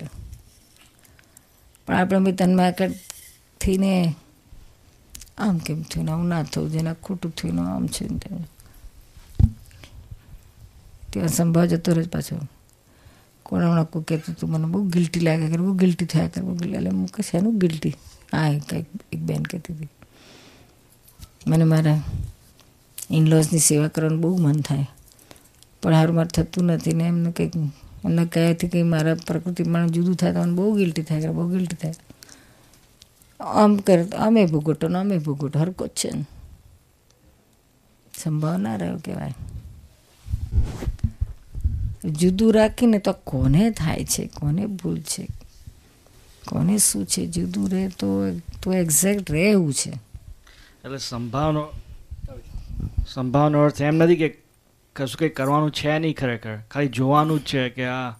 [1.87, 2.89] પણ આપણે બી તન્માયાકાર
[3.61, 4.15] થઈને
[5.39, 8.07] આમ કેમ થયું ને આવું ના થયું જેને ખોટું થયું આમ છે
[11.11, 12.35] ત્યાં સંભાવ જતો રહે પાછો.
[13.43, 16.55] કોણ હમણાં કોઈ કહેતું હતું, મને બહુ ગિલ્ટી લાગે કરે બહુ ગિલ્ટી થયા કરે, બહુ
[16.55, 17.95] એટલે મૂકે છે એનું ગિલ્ટી
[18.33, 19.89] હા કંઈક, એક બેન કહેતી હતી.
[21.47, 22.03] મને મારા
[23.11, 24.87] ઇનલોઝની સેવા કરવાનું બહુ મન થાય.
[25.81, 27.55] પણ હારું, મારે થતું નથી ને એમને કંઈક,
[28.05, 31.49] એમને કહેવાથી કંઈ મારા પ્રકૃતિ પણ જુદું થાય તો મને બહુ ગિલ્ટી થાય કરે બહુ
[31.49, 31.93] ગિલ્ટી થાય.
[33.39, 36.25] આમ કરે તો અમે ભૂગોટો ને અમે ભૂગોટો હરકો જ છે ને.
[38.17, 39.33] સંભાવ ના રહ્યો કહેવાય.
[42.11, 45.27] જુદું રાખીને તો કોને થાય છે, કોને ભૂલ છે,
[46.47, 49.91] કોને શું છે, જુદું રહે તો તો એક્ઝેક્ટ રહે એવું છે.
[50.85, 51.67] એટલે સંભાવનો
[53.07, 54.37] સંભાવનો અર્થ એમ નથી કે
[54.95, 56.57] કશું કંઈ કરવાનું છે નહીં ખરેખર.
[56.57, 58.11] ખાલી જોવાનું જ છે કે આ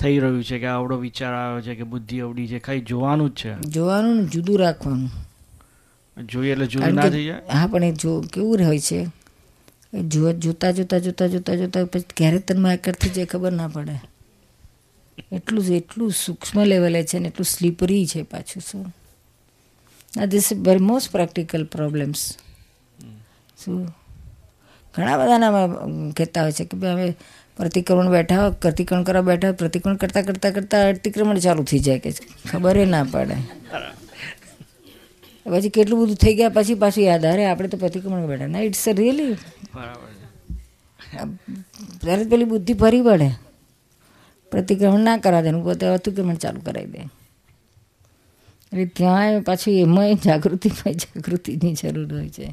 [0.00, 3.42] થઈ રહ્યું છે કે આવડો વિચાર આવ્યો છે કે બુદ્ધિ અવડી છે ખાલી જોવાનું જ
[3.68, 5.10] જોવાનું ને જુદું રાખવાનું.
[6.26, 7.42] જોઈએ એટલે જુદું ના થઈ જાય?
[7.52, 9.06] હા પણ એ જો કેવું હોય છે?
[10.02, 14.00] જો જોતા જોતા જોતા જોતા જોતા પછી ક્યારે તનમાં એકર થઈ જાય ખબર ના પડે.
[15.32, 18.94] એટલું જ એટલું સૂક્ષ્મ લેવલે છે ને એટલું સ્લીપરી છે પાછું શું?
[20.16, 22.38] ના this very most practical problems
[23.64, 23.88] શું?
[24.94, 25.68] ઘણા બધાના
[26.16, 27.16] કહેતા હોય છે કે ભાઈ અમે
[27.56, 32.12] પ્રતિક્રમણ બેઠા પ્રતિક્રમણ કરવા બેઠા પ્રતિક્રમણ કરતાં કરતાં કરતાં અતિક્રમણ ચાલુ થઈ જાય કે
[32.50, 33.36] ખબર ના પડે.
[35.46, 38.46] પછી કેટલું બધું થઈ ગયા પછી પાછું યાદ અરે આપણે તો પ્રતિક્રમણ બેઠા.
[38.46, 39.34] ના ઇટ્સ રિયલી
[42.00, 43.30] ત્યારે પેલી બુદ્ધિ ફરી પડે
[44.50, 46.98] પ્રતિક્રમણ ના કરા દે પોતે અતિક્રમણ ચાલુ કરાવી દે.
[46.98, 52.50] એટલે ત્યાં પાછું એમાંય જાગૃતિમાં જાગૃતિની જરૂર હોય છે.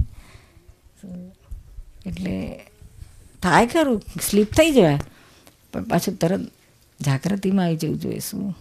[2.06, 2.36] એટલે
[3.44, 5.00] થાય ખરું સ્લીપ થઈ જવાય
[5.74, 6.40] પણ પાછું તરત
[7.02, 8.58] જાગૃતિમાં આવી જવું જોઈએ, શું?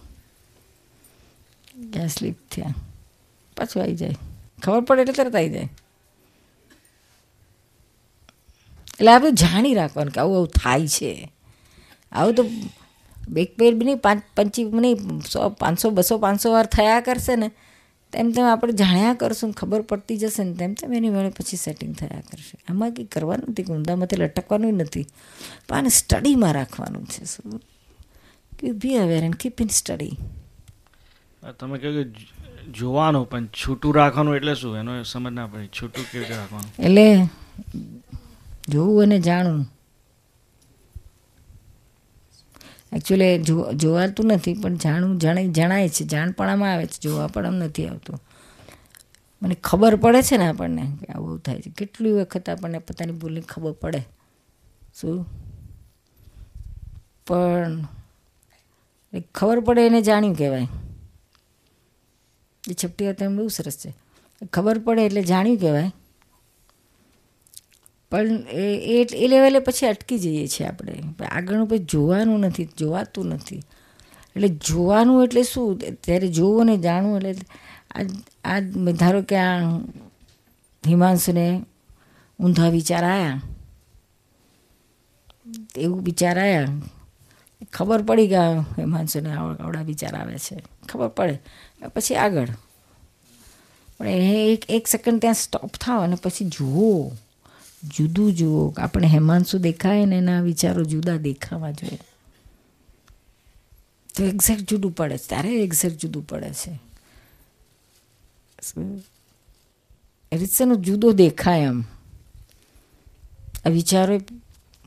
[1.93, 2.75] ક્યાં સ્લીપ થયા?
[3.57, 4.17] પાછું આવી જાય.
[4.63, 5.69] ખબર પડે એટલે તરત આવી જાય.
[9.01, 11.33] એટલે આપણે જાણી રાખવાનું કે આવું આવું થાય છે.
[12.13, 12.45] આવું તો
[13.37, 17.51] એક પેર બી નહીં, પાંચ, પંચી, નહીં, સો, પાંચસો, બસો, પાંચસો વાર થયા કરશે ને.
[18.13, 21.95] તેમ તેમ આપણે જાણ્યા કરશું ખબર પડતી જશે ને તેમ તેમ એની વેળે પછી સેટિંગ
[21.95, 22.59] થયા કરશે.
[22.69, 25.07] આમાં કંઈ કરવાનું નથી ગુંદામાંથી લટકવાનું નથી
[25.69, 27.61] પણ આને સ્ટડીમાં રાખવાનું છે શું?
[28.59, 30.13] કે be aware and keep in study
[31.59, 32.27] તમે કહ્યું કે
[32.73, 34.77] જોવાનું પણ છૂટું રાખવાનું એટલે શું?
[34.77, 35.67] એનો સમજ ના પડી.
[35.67, 36.85] છૂટું કેવી રીતે રાખવાનું?
[36.85, 37.29] એટલે
[38.69, 39.67] જોવું અને જાણવું.
[42.97, 46.05] એકચ્યુઅલી જો, જોવાતું નથી, પણ જાણવું, જણાય જણાય છે.
[46.05, 47.01] જાણપણામાં આવે છે.
[47.03, 48.21] જોવા પણ આમ નથી આવતું.
[49.43, 51.71] મને ખબર પડે છે ને આપણને કે આવું થાય છે.
[51.71, 54.03] કેટલી વખત આપણને પોતાની ભૂલની ખબર પડે?
[55.01, 55.27] શું?
[57.27, 57.85] પણ
[59.35, 60.69] ખબર પડે એને જાણ્યું કહેવાય.
[62.71, 63.95] એ છપટી વાત એમ બહુ સરસ છે.
[64.53, 65.93] ખબર પડે એટલે જાણ્યું કહેવાય.
[68.11, 71.03] પણ એ, એ- લેવલે પછી અટકી જઈએ છીએ આપણે.
[71.31, 73.57] આગળનું પછી જોવાનું નથી, જોવાતું નથી.
[74.37, 75.81] એટલે જોવાનું એટલે શું?
[76.01, 77.35] ત્યારે જોવું અને જાણવું એટલે
[77.91, 78.03] આ
[78.45, 78.61] આ
[78.93, 79.79] ધારો કે આ
[80.87, 81.63] હિમાંશુને
[82.41, 83.43] ઊંધા વિચાર આવ્યા
[85.77, 86.67] એવું વિચાર આવ્યા
[87.73, 90.63] ખબર પડી આ હિમાંશુને આવ- આવડા વિચાર આવે છે.
[90.89, 91.39] ખબર પડે.
[91.97, 92.49] પછી આગળ.
[93.99, 97.11] પણ એ એક એક સેકન્ડ ત્યાં સ્ટોપ થાવ અને પછી જુઓ.
[97.85, 98.75] જુદું જુઓ.
[98.79, 101.99] આપણે હેમાંશુ દેખાય ને એના વિચારો જુદા દેખાવા જોઈએ.
[104.17, 105.29] તો એક્ઝેક્ટ જુદું પડે છે.
[105.29, 106.81] ત્યારે એક્ઝેક્ટ જુદું પડે છે.
[110.33, 111.85] એ રીતેનો જુદો દેખાય એમ.
[113.67, 114.21] આ વિચારો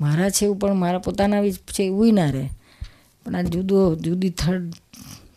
[0.02, 2.50] મારા છે એવું પણ મારા પોતાના છે એવું ના રહે.
[3.26, 4.74] પણ આ જુદો, જુદી થર્ડ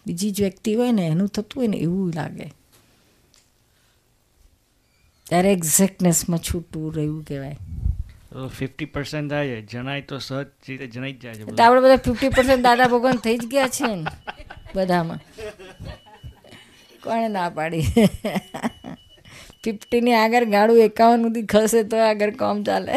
[0.07, 2.56] બીજી જ વ્યક્તિ હોય ને, એનું થતું હોય ને એવું લાગે.
[5.27, 7.57] ત્યારે એક્ઝેક્ટનેસમાં છૂટું રહ્યું કહેવાય.
[8.59, 9.59] ફિફ્ટી પર્સન્ટ થાય છે.
[9.73, 13.19] જણાય તો સહજ રીતે જણાઈ જ જાય છે તો આપણે બધા ફિફ્ટી પર્સન્ટ દાદા ભગવાન
[13.25, 14.05] થઈ જ ગયા છે ને
[14.75, 15.21] બધામાં.
[17.03, 17.85] કોણે ના પાડી?
[19.65, 22.95] ફિફ્ટીની આગળ ગાડું એકાવન સુધી ખસે તો આગળ કોમ ચાલે.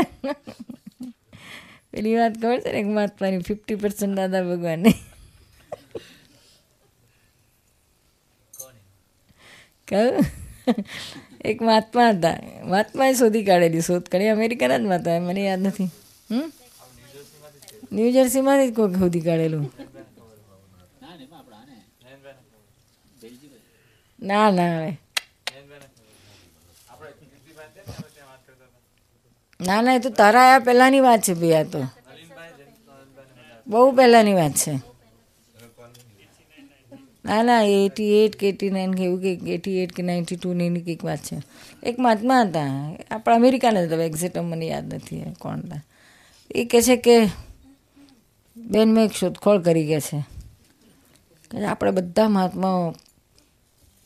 [1.92, 3.46] પેલી વાત ખબર છે ને એક મહાત્માની?
[3.50, 4.98] ફિફ્ટી પર્સન્ટ દાદા ભગવાનની.
[9.88, 10.16] કહ્યું
[11.46, 12.38] એક મહાત્મા હતા.
[12.64, 15.84] મહાત્માએ શોધી કાઢેલી, શોધ કાઢી અમેરિકાના જ હતા મને યાદ નથી.
[16.32, 16.52] હમ?
[17.94, 19.72] ન્યૂજર્સીમાંથી જ કોઈક શોધી કાઢેલું.
[24.20, 24.98] ના ના, હવે.
[29.62, 31.88] ના ના, એ તો તારા આયા પહેલાંની વાત છે ભાઈ, આ તો.
[33.68, 34.89] બહુ પહેલાંની વાત છે.
[37.30, 40.66] ના ના એટી એટ કે એટી નાઇન કે એવું કંઈક એટી એટ કે નાઇન્ટી ટુની
[40.66, 41.42] એની કંઈક વાત છે.
[41.84, 42.96] એક મહાત્મા હતા.
[43.12, 45.82] આપણા અમેરિકાના હતા એક્ઝેક્ટ મને યાદ નથી કોણ હતા.
[46.56, 47.26] એ કહે છે કે,
[48.58, 50.26] બેન, મેં એક શોધખોળ કરી ગયા છે.
[51.66, 52.92] આપણે બધા મહાત્માઓ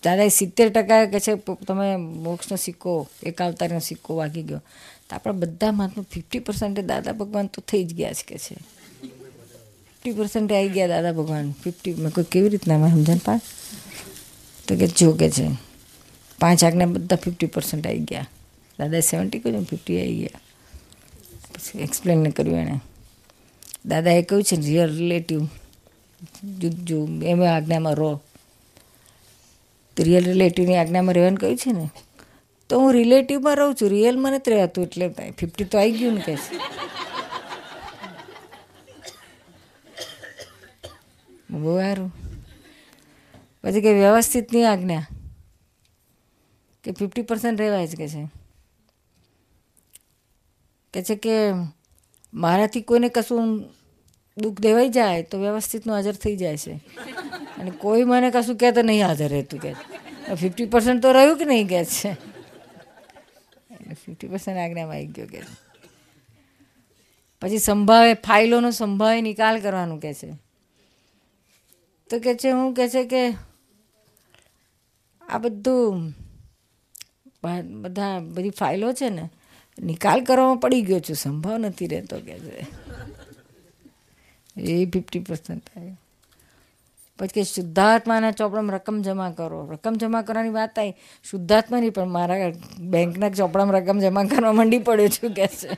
[0.03, 1.36] દાદા સિત્તેર ટકા કે છે
[1.67, 4.57] તમે મોક્ષનો સિક્કો, એક અવતારનો સિક્કો વાગી ગયો.
[5.09, 8.55] તો આપણા બધા મહાત્મા ફિફ્ટી પર્સન્ટ દાદા ભગવાન તો થઈ જ ગયા છે કે છે.
[10.04, 11.51] ફિફ્ટી પર્સન્ટ આવી ગયા દાદા ભગવાન.
[11.64, 13.39] ફિફ્ટી મેં કોઈ કેવી રીતના મેં સમજણ પા
[14.68, 15.45] તો કે જો કે છે.
[16.39, 18.28] પાંચ આજ્ઞા બધા ફિફ્ટી પર્સન્ટ આવી ગયા.
[18.80, 20.39] દાદા સેવન્ટી કહ્યું ફિફ્ટી આવી ગયા.
[21.54, 22.76] પછી એક્સપ્લેન કર્યું એણે.
[23.86, 25.41] દાદાએ કહ્યું છે રિયલ રિલેટિવ
[26.84, 28.12] જો એમાં આજ્ઞામાં રહો
[29.97, 31.89] તો રિયલ રિલેટિવની આજ્ઞામાં રહેવાનું કહ્યું છે ને?
[32.70, 33.89] તો હું રિલેટિવમાં રહું છું.
[33.89, 35.08] રિયલમાં નથી રહેતું એટલે
[35.39, 36.56] ફિફ્ટી તો આવી ગયું ને કહે છે.
[41.54, 42.12] બહુ સારું
[43.64, 45.06] પછી કે વ્યવસ્થિતની આજ્ઞા.
[46.84, 48.28] કે ફિફ્ટી પર્સન્ટ રહેવાય જ કે છે.
[50.93, 51.32] કે છે કે
[52.34, 53.64] મારાથી કોઈને કશું
[54.38, 56.74] દુઃખ દેવાઈ જાય તો વ્યવસ્થિતનું હાજર થઈ જાય છે.
[57.58, 59.74] અને કોઈ મને કશું કહે તો નહીં હાજર રહેતું કે.
[60.36, 62.14] ફિફ્ટી પર્સન્ટ તો રહ્યું કે નહીં કે છે?
[63.93, 65.41] ફિફ્ટી પર્સન્ટ આજ્ઞામાં આવી ગયો કે
[67.41, 70.43] પછી સંભાવે, ફાઇલોનો સંભાવે નિકાલ કરવાનું કહે છે.
[72.10, 73.22] તો કે છે, હું કહે છે કે
[75.30, 76.14] આ બધું
[77.82, 79.30] બધા બધી ફાઇલો છે ને,
[79.80, 82.68] નિકાલ કરવામાં પડી ગયો છું, સંભાવ નથી રહેતો કે છે.
[84.58, 85.97] એ ફિફ્ટી પર્સન્ટ થાય.
[87.20, 89.66] પછી કે શુદ્ધાત્માના ચોપડામાં રકમ જમા કરો.
[89.66, 90.93] રકમ જમા કરવાની વાત આવી
[91.24, 95.72] શુદ્ધાત્માની પણ મારા બેંકના ચોપડામાં રકમ જમા કરવા માંડી પડ્યો છું કે છે.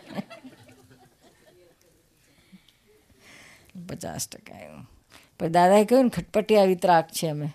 [3.87, 4.94] પચાસ ટકા એવું
[5.39, 7.49] પણ દાદાએ કહ્યું ને, ખટપટિયા વિતરાક છે અમે.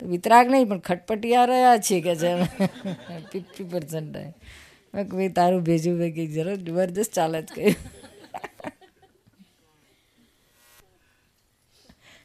[0.00, 2.46] તો વિતરાક નહીં, પણ ખટપટિયા રહ્યા છીએ કે છે અમે
[3.32, 4.16] ફિફ્ટી પર્સન્ટ
[4.94, 7.76] મેં ભાઈ, તારું ભેજું ભાઈ કંઈક જરૂર જબરદસ્ત ચાલે જ કહ્યું.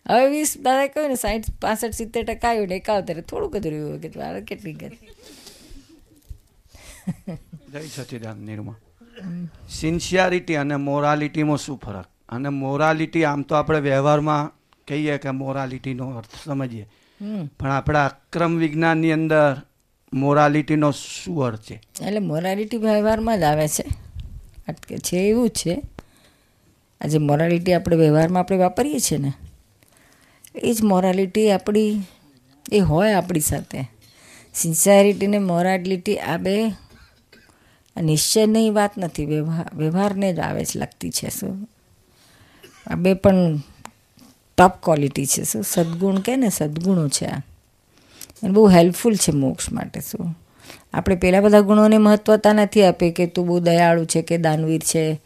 [0.05, 3.99] હવે વીસ દાદા કહ્યું ને સાઠ પાસઠ, સિત્તેર ટકા આવ્યું ને, એકાવતેર થોડુંક જ રહ્યું.
[4.03, 4.87] કે મારે કેટલી કે
[7.73, 8.77] જય સચિદાન નિર્મા.
[9.79, 12.07] સિન્સિયારિટી અને મોરાલિટીમાં શું ફરક?
[12.29, 14.51] અને મોરાલિટી આમ તો આપણે વ્યવહારમાં
[14.87, 16.89] કહીએ કે મોરાલિટીનો અર્થ સમજીએ.
[17.59, 19.61] પણ આપણા અક્રમ વિજ્ઞાનની અંદર
[20.13, 21.75] મોરાલિટીનો શું અર્થ છે?
[21.75, 23.85] એટલે મોરાલિટી વ્યવહારમાં જ આવે છે.
[24.97, 25.81] છે એવું છે.
[27.01, 29.33] આજે મોરાલિટી આપણે વ્યવહારમાં આપણે વાપરીએ છીએ ને
[30.55, 32.01] એ જ મોરાલિટી આપણી
[32.71, 33.91] એ હોય આપણી સાથે.
[34.53, 36.67] સિન્સિયરિટી ને મોરાલિટી આ બે
[38.01, 39.25] નિશ્ચયની વાત નથી.
[39.25, 41.29] વ્યવહાર વ્યવહારને જ આવે છે લગતી છે.
[41.29, 41.69] શું?
[42.87, 43.33] આ બે પણ
[44.57, 45.43] ટોપ ક્વોલિટી છે.
[45.43, 47.37] શું સદગુણ કે ને, સદગુણો છે આ.
[48.43, 50.39] અને બહુ હેલ્પફુલ છે મોક્ષ માટે, શું?
[50.93, 55.21] આપણે પેલા બધા ગુણોને મહત્વતા નથી આપી કે તું બહુ દયાળુ છે, કે દાનવીર છે,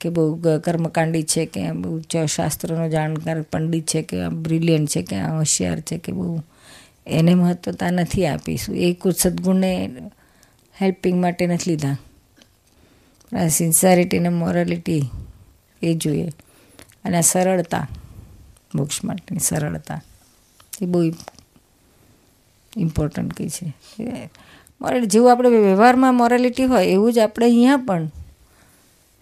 [0.00, 5.80] કે બહુ કર્મકાંડી છે, કે બહુ શાસ્ત્રોનો જાણકાર પંડિત છે, કે બ્રિલિયન્ટ છે, કે હોશિયાર
[5.80, 6.40] છે, કે બહુ
[7.06, 8.76] એને મહત્વતા નથી આપી, શું?
[8.76, 9.90] એ કુછ સદગુણને
[10.82, 11.96] હેલ્પિંગ માટે નથી લીધા.
[13.36, 15.02] આ સિન્સિયરિટી ને મોરાલિટી
[15.82, 16.28] એ જોઈએ.
[17.04, 17.88] અને સરળતા.
[18.74, 20.00] મોક્ષ માટેની સરળતા.
[20.82, 21.02] એ બહુ
[22.76, 23.74] ઇમ્પોર્ટન્ટ કંઈ છે.
[24.80, 28.06] મોરેલ જેવું આપણે વ્યવહારમાં મોરાલિટી હોય, એવું જ આપણે અહીંયા પણ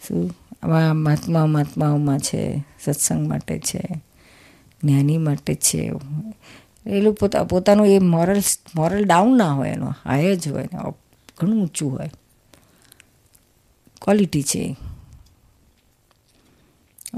[0.09, 0.31] શું?
[0.63, 3.83] આવા મહાત્મા મહાત્માઓમાં છે, સત્સંગ માટે છે,
[4.85, 5.91] જ્ઞાની માટે છે.
[6.87, 8.41] એ લોકો પોતા પોતાનું એ મોરલ
[8.75, 10.69] મોરલ ડાઉન ના હોય, એનો હાય જ હોય
[11.39, 12.11] ઘણું ઊંચું હોય.
[14.03, 14.77] ક્વોલિટી છે.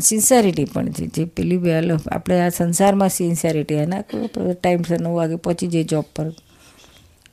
[0.01, 1.07] સિન્સિયરિટી પણ છે.
[1.07, 4.01] જે પેલી વેલ આપણે આ સંસારમાં સિન્સિયરિટી એના
[4.63, 6.29] ટાઈમસર નવ વાગે પહોંચી જઈએ જોબ પર.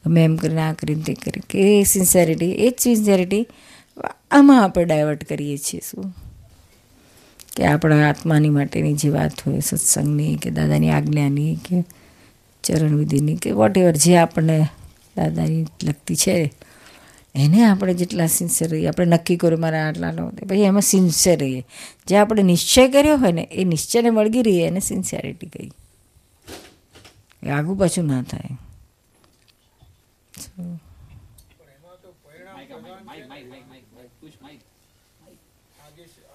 [0.06, 3.48] અમે એમ કરીને, આ કરીને, તે કરી કે એ સિન્સિયરિટી એ જ સિન્સિયરિટી
[4.32, 6.14] આમાં આપણે ડાયવર્ટ કરીએ છીએ શું?
[7.56, 11.84] કે આપણા આત્માની માટેની જે વાત હોય, સત્સંગની કે દાદાની આજ્ઞાની કે
[12.64, 14.68] ચરણવિધિની કે વોટ એવર જે આપણને
[15.18, 16.54] દાદાની લગતી છે
[17.36, 21.66] એને આપણે જેટલા સિન્સિયર રહીએ આપણે નક્કી કર્યું મારે આટલા નો પછી એમાં સિન્સિયર રહીએ.
[22.08, 25.72] જે આપણે નિશ્ચય કર્યો હોય ને એ નિશ્ચયને વળગી રહીએ એને સિન્સિયરિટી કહી
[27.44, 28.58] એ આગું પાછું ના થાય.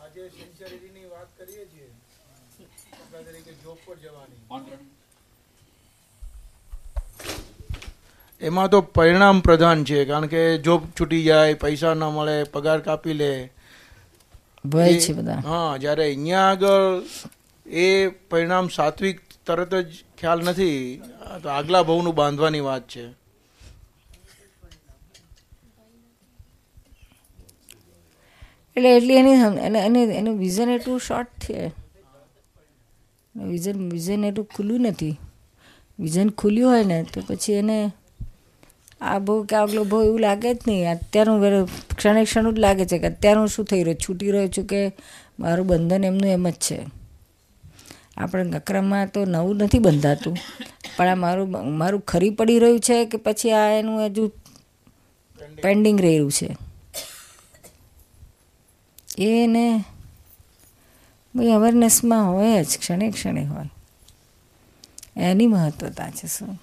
[0.00, 1.88] આજે સિન્સિયરિટીની વાત કરીએ છીએ.
[3.64, 4.83] જોબ પર જવાની.
[8.44, 13.16] એમાં તો પરિણામ પ્રધાન છે કારણ કે જોબ છૂટી જાય પૈસા ન મળે પગાર કાપી
[13.20, 13.32] લે.
[14.64, 15.40] ભય છે બધા.
[15.46, 17.02] હા જ્યારે અહીંયા આગળ
[17.66, 17.88] એ
[18.30, 20.78] પરિણામ સાત્વિક તરત જ ખ્યાલ નથી
[21.42, 23.04] તો આગલા ભવનું બાંધવાની વાત છે.
[28.76, 29.36] એટલે એટલી એની
[29.66, 31.58] એને એને એનું વિઝન એટલું શોર્ટ છે.
[33.34, 35.16] વિઝન વિઝન એટલું ખુલ્લું નથી.
[35.98, 37.78] વિઝન ખુલ્યું હોય ને તો પછી એને
[39.04, 40.90] આ બહુ કે આગલો બહુ એવું લાગે જ નહીં.
[40.90, 44.00] અત્યારનું ક્ષણે ક્ષણ જ લાગે છે કે અત્યારનું શું થઈ રહ્યું?
[44.08, 44.92] છૂટી રહ્યો છું કે
[45.40, 46.78] મારું બંધન એમનું એમ જ છે.
[48.16, 50.36] આપણે અક્રમમાં તો નવું નથી બંધાતું.
[50.96, 54.28] પણ આ મારું મારું ખરી પડી રહ્યું છે કે પછી આ એનું હજુ
[55.62, 56.56] પેન્ડિંગ રહ્યું છે?
[59.18, 59.84] એને
[61.34, 63.70] ભાઈ અવેરનેસમાં હોય જ, ક્ષણે ક્ષણે હોય.
[65.16, 66.58] એની મહત્વતા છે શું?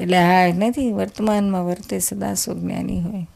[0.00, 3.26] એટલે હા નથી, વર્તમાનમાં વર્તે સદા જ્ઞાની હોય.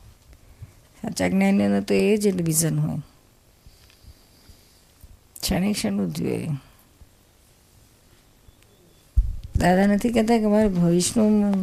[1.03, 3.01] સાચા જ્ઞાનીનો તો એ જ વિઝન હોય.
[5.41, 6.51] ક્ષણે ક્ષણનું જોઈએ
[9.55, 11.55] દાદા નથી કહેતા કે મારે ભવિષ્યનું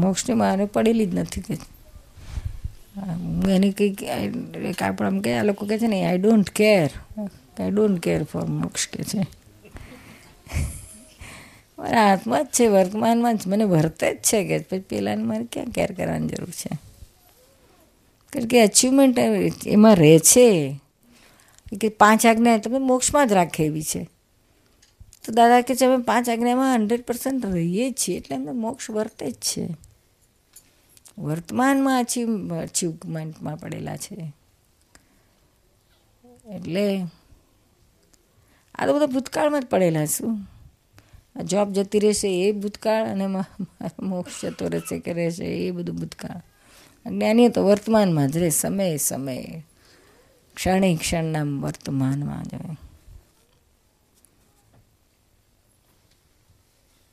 [0.00, 1.54] મોક્ષની મારે પડેલી જ નથી કે
[2.96, 4.02] હું એને કંઈક
[4.70, 6.90] એક આપણે આમ કે આ લોકો કહે છે ને I don't care
[7.58, 9.20] I don't care for moksha કે છે.
[11.84, 15.66] મારા હાથમાં જ છે, વર્તમાનમાં જ મને વર્તે જ છે કે પછી પેલાને મારે ક્યાં
[15.66, 16.70] કેર કરવાની જરૂર છે?
[18.32, 19.18] કારણ કે અચીવમેન્ટ
[19.66, 20.80] એમાં રહે છે.
[21.80, 24.08] કે પાંચ આજ્ઞા તમે મોક્ષમાં જ રાખે એવી છે.
[25.24, 29.30] તો દાદા કે છે, અમે પાંચ આજ્ઞામાં હંડ્રેડ પર્સન્ટ રહીએ છીએ, એટલે અમને મોક્ષ વર્તે
[29.30, 29.76] જ છે.
[31.18, 34.32] વર્તમાનમાં અચીવ અચીવમેન્ટમાં પડેલા છે.
[36.50, 37.06] એટલે
[38.74, 40.53] આ તો બધા ભૂતકાળમાં જ પડેલા શું?
[41.36, 43.26] આ જોબ જતી રહેશે એ ભૂતકાળ અને
[44.02, 46.42] મોક્ષ જતો રહેશે કે રહેશે એ બધું ભૂતકાળ.
[47.06, 49.64] જ્ઞાનીઓ તો વર્તમાનમાં જ રહે, સમય સમયે,
[50.56, 52.76] ક્ષણે ક્ષણના વર્તમાનમાં જ હોય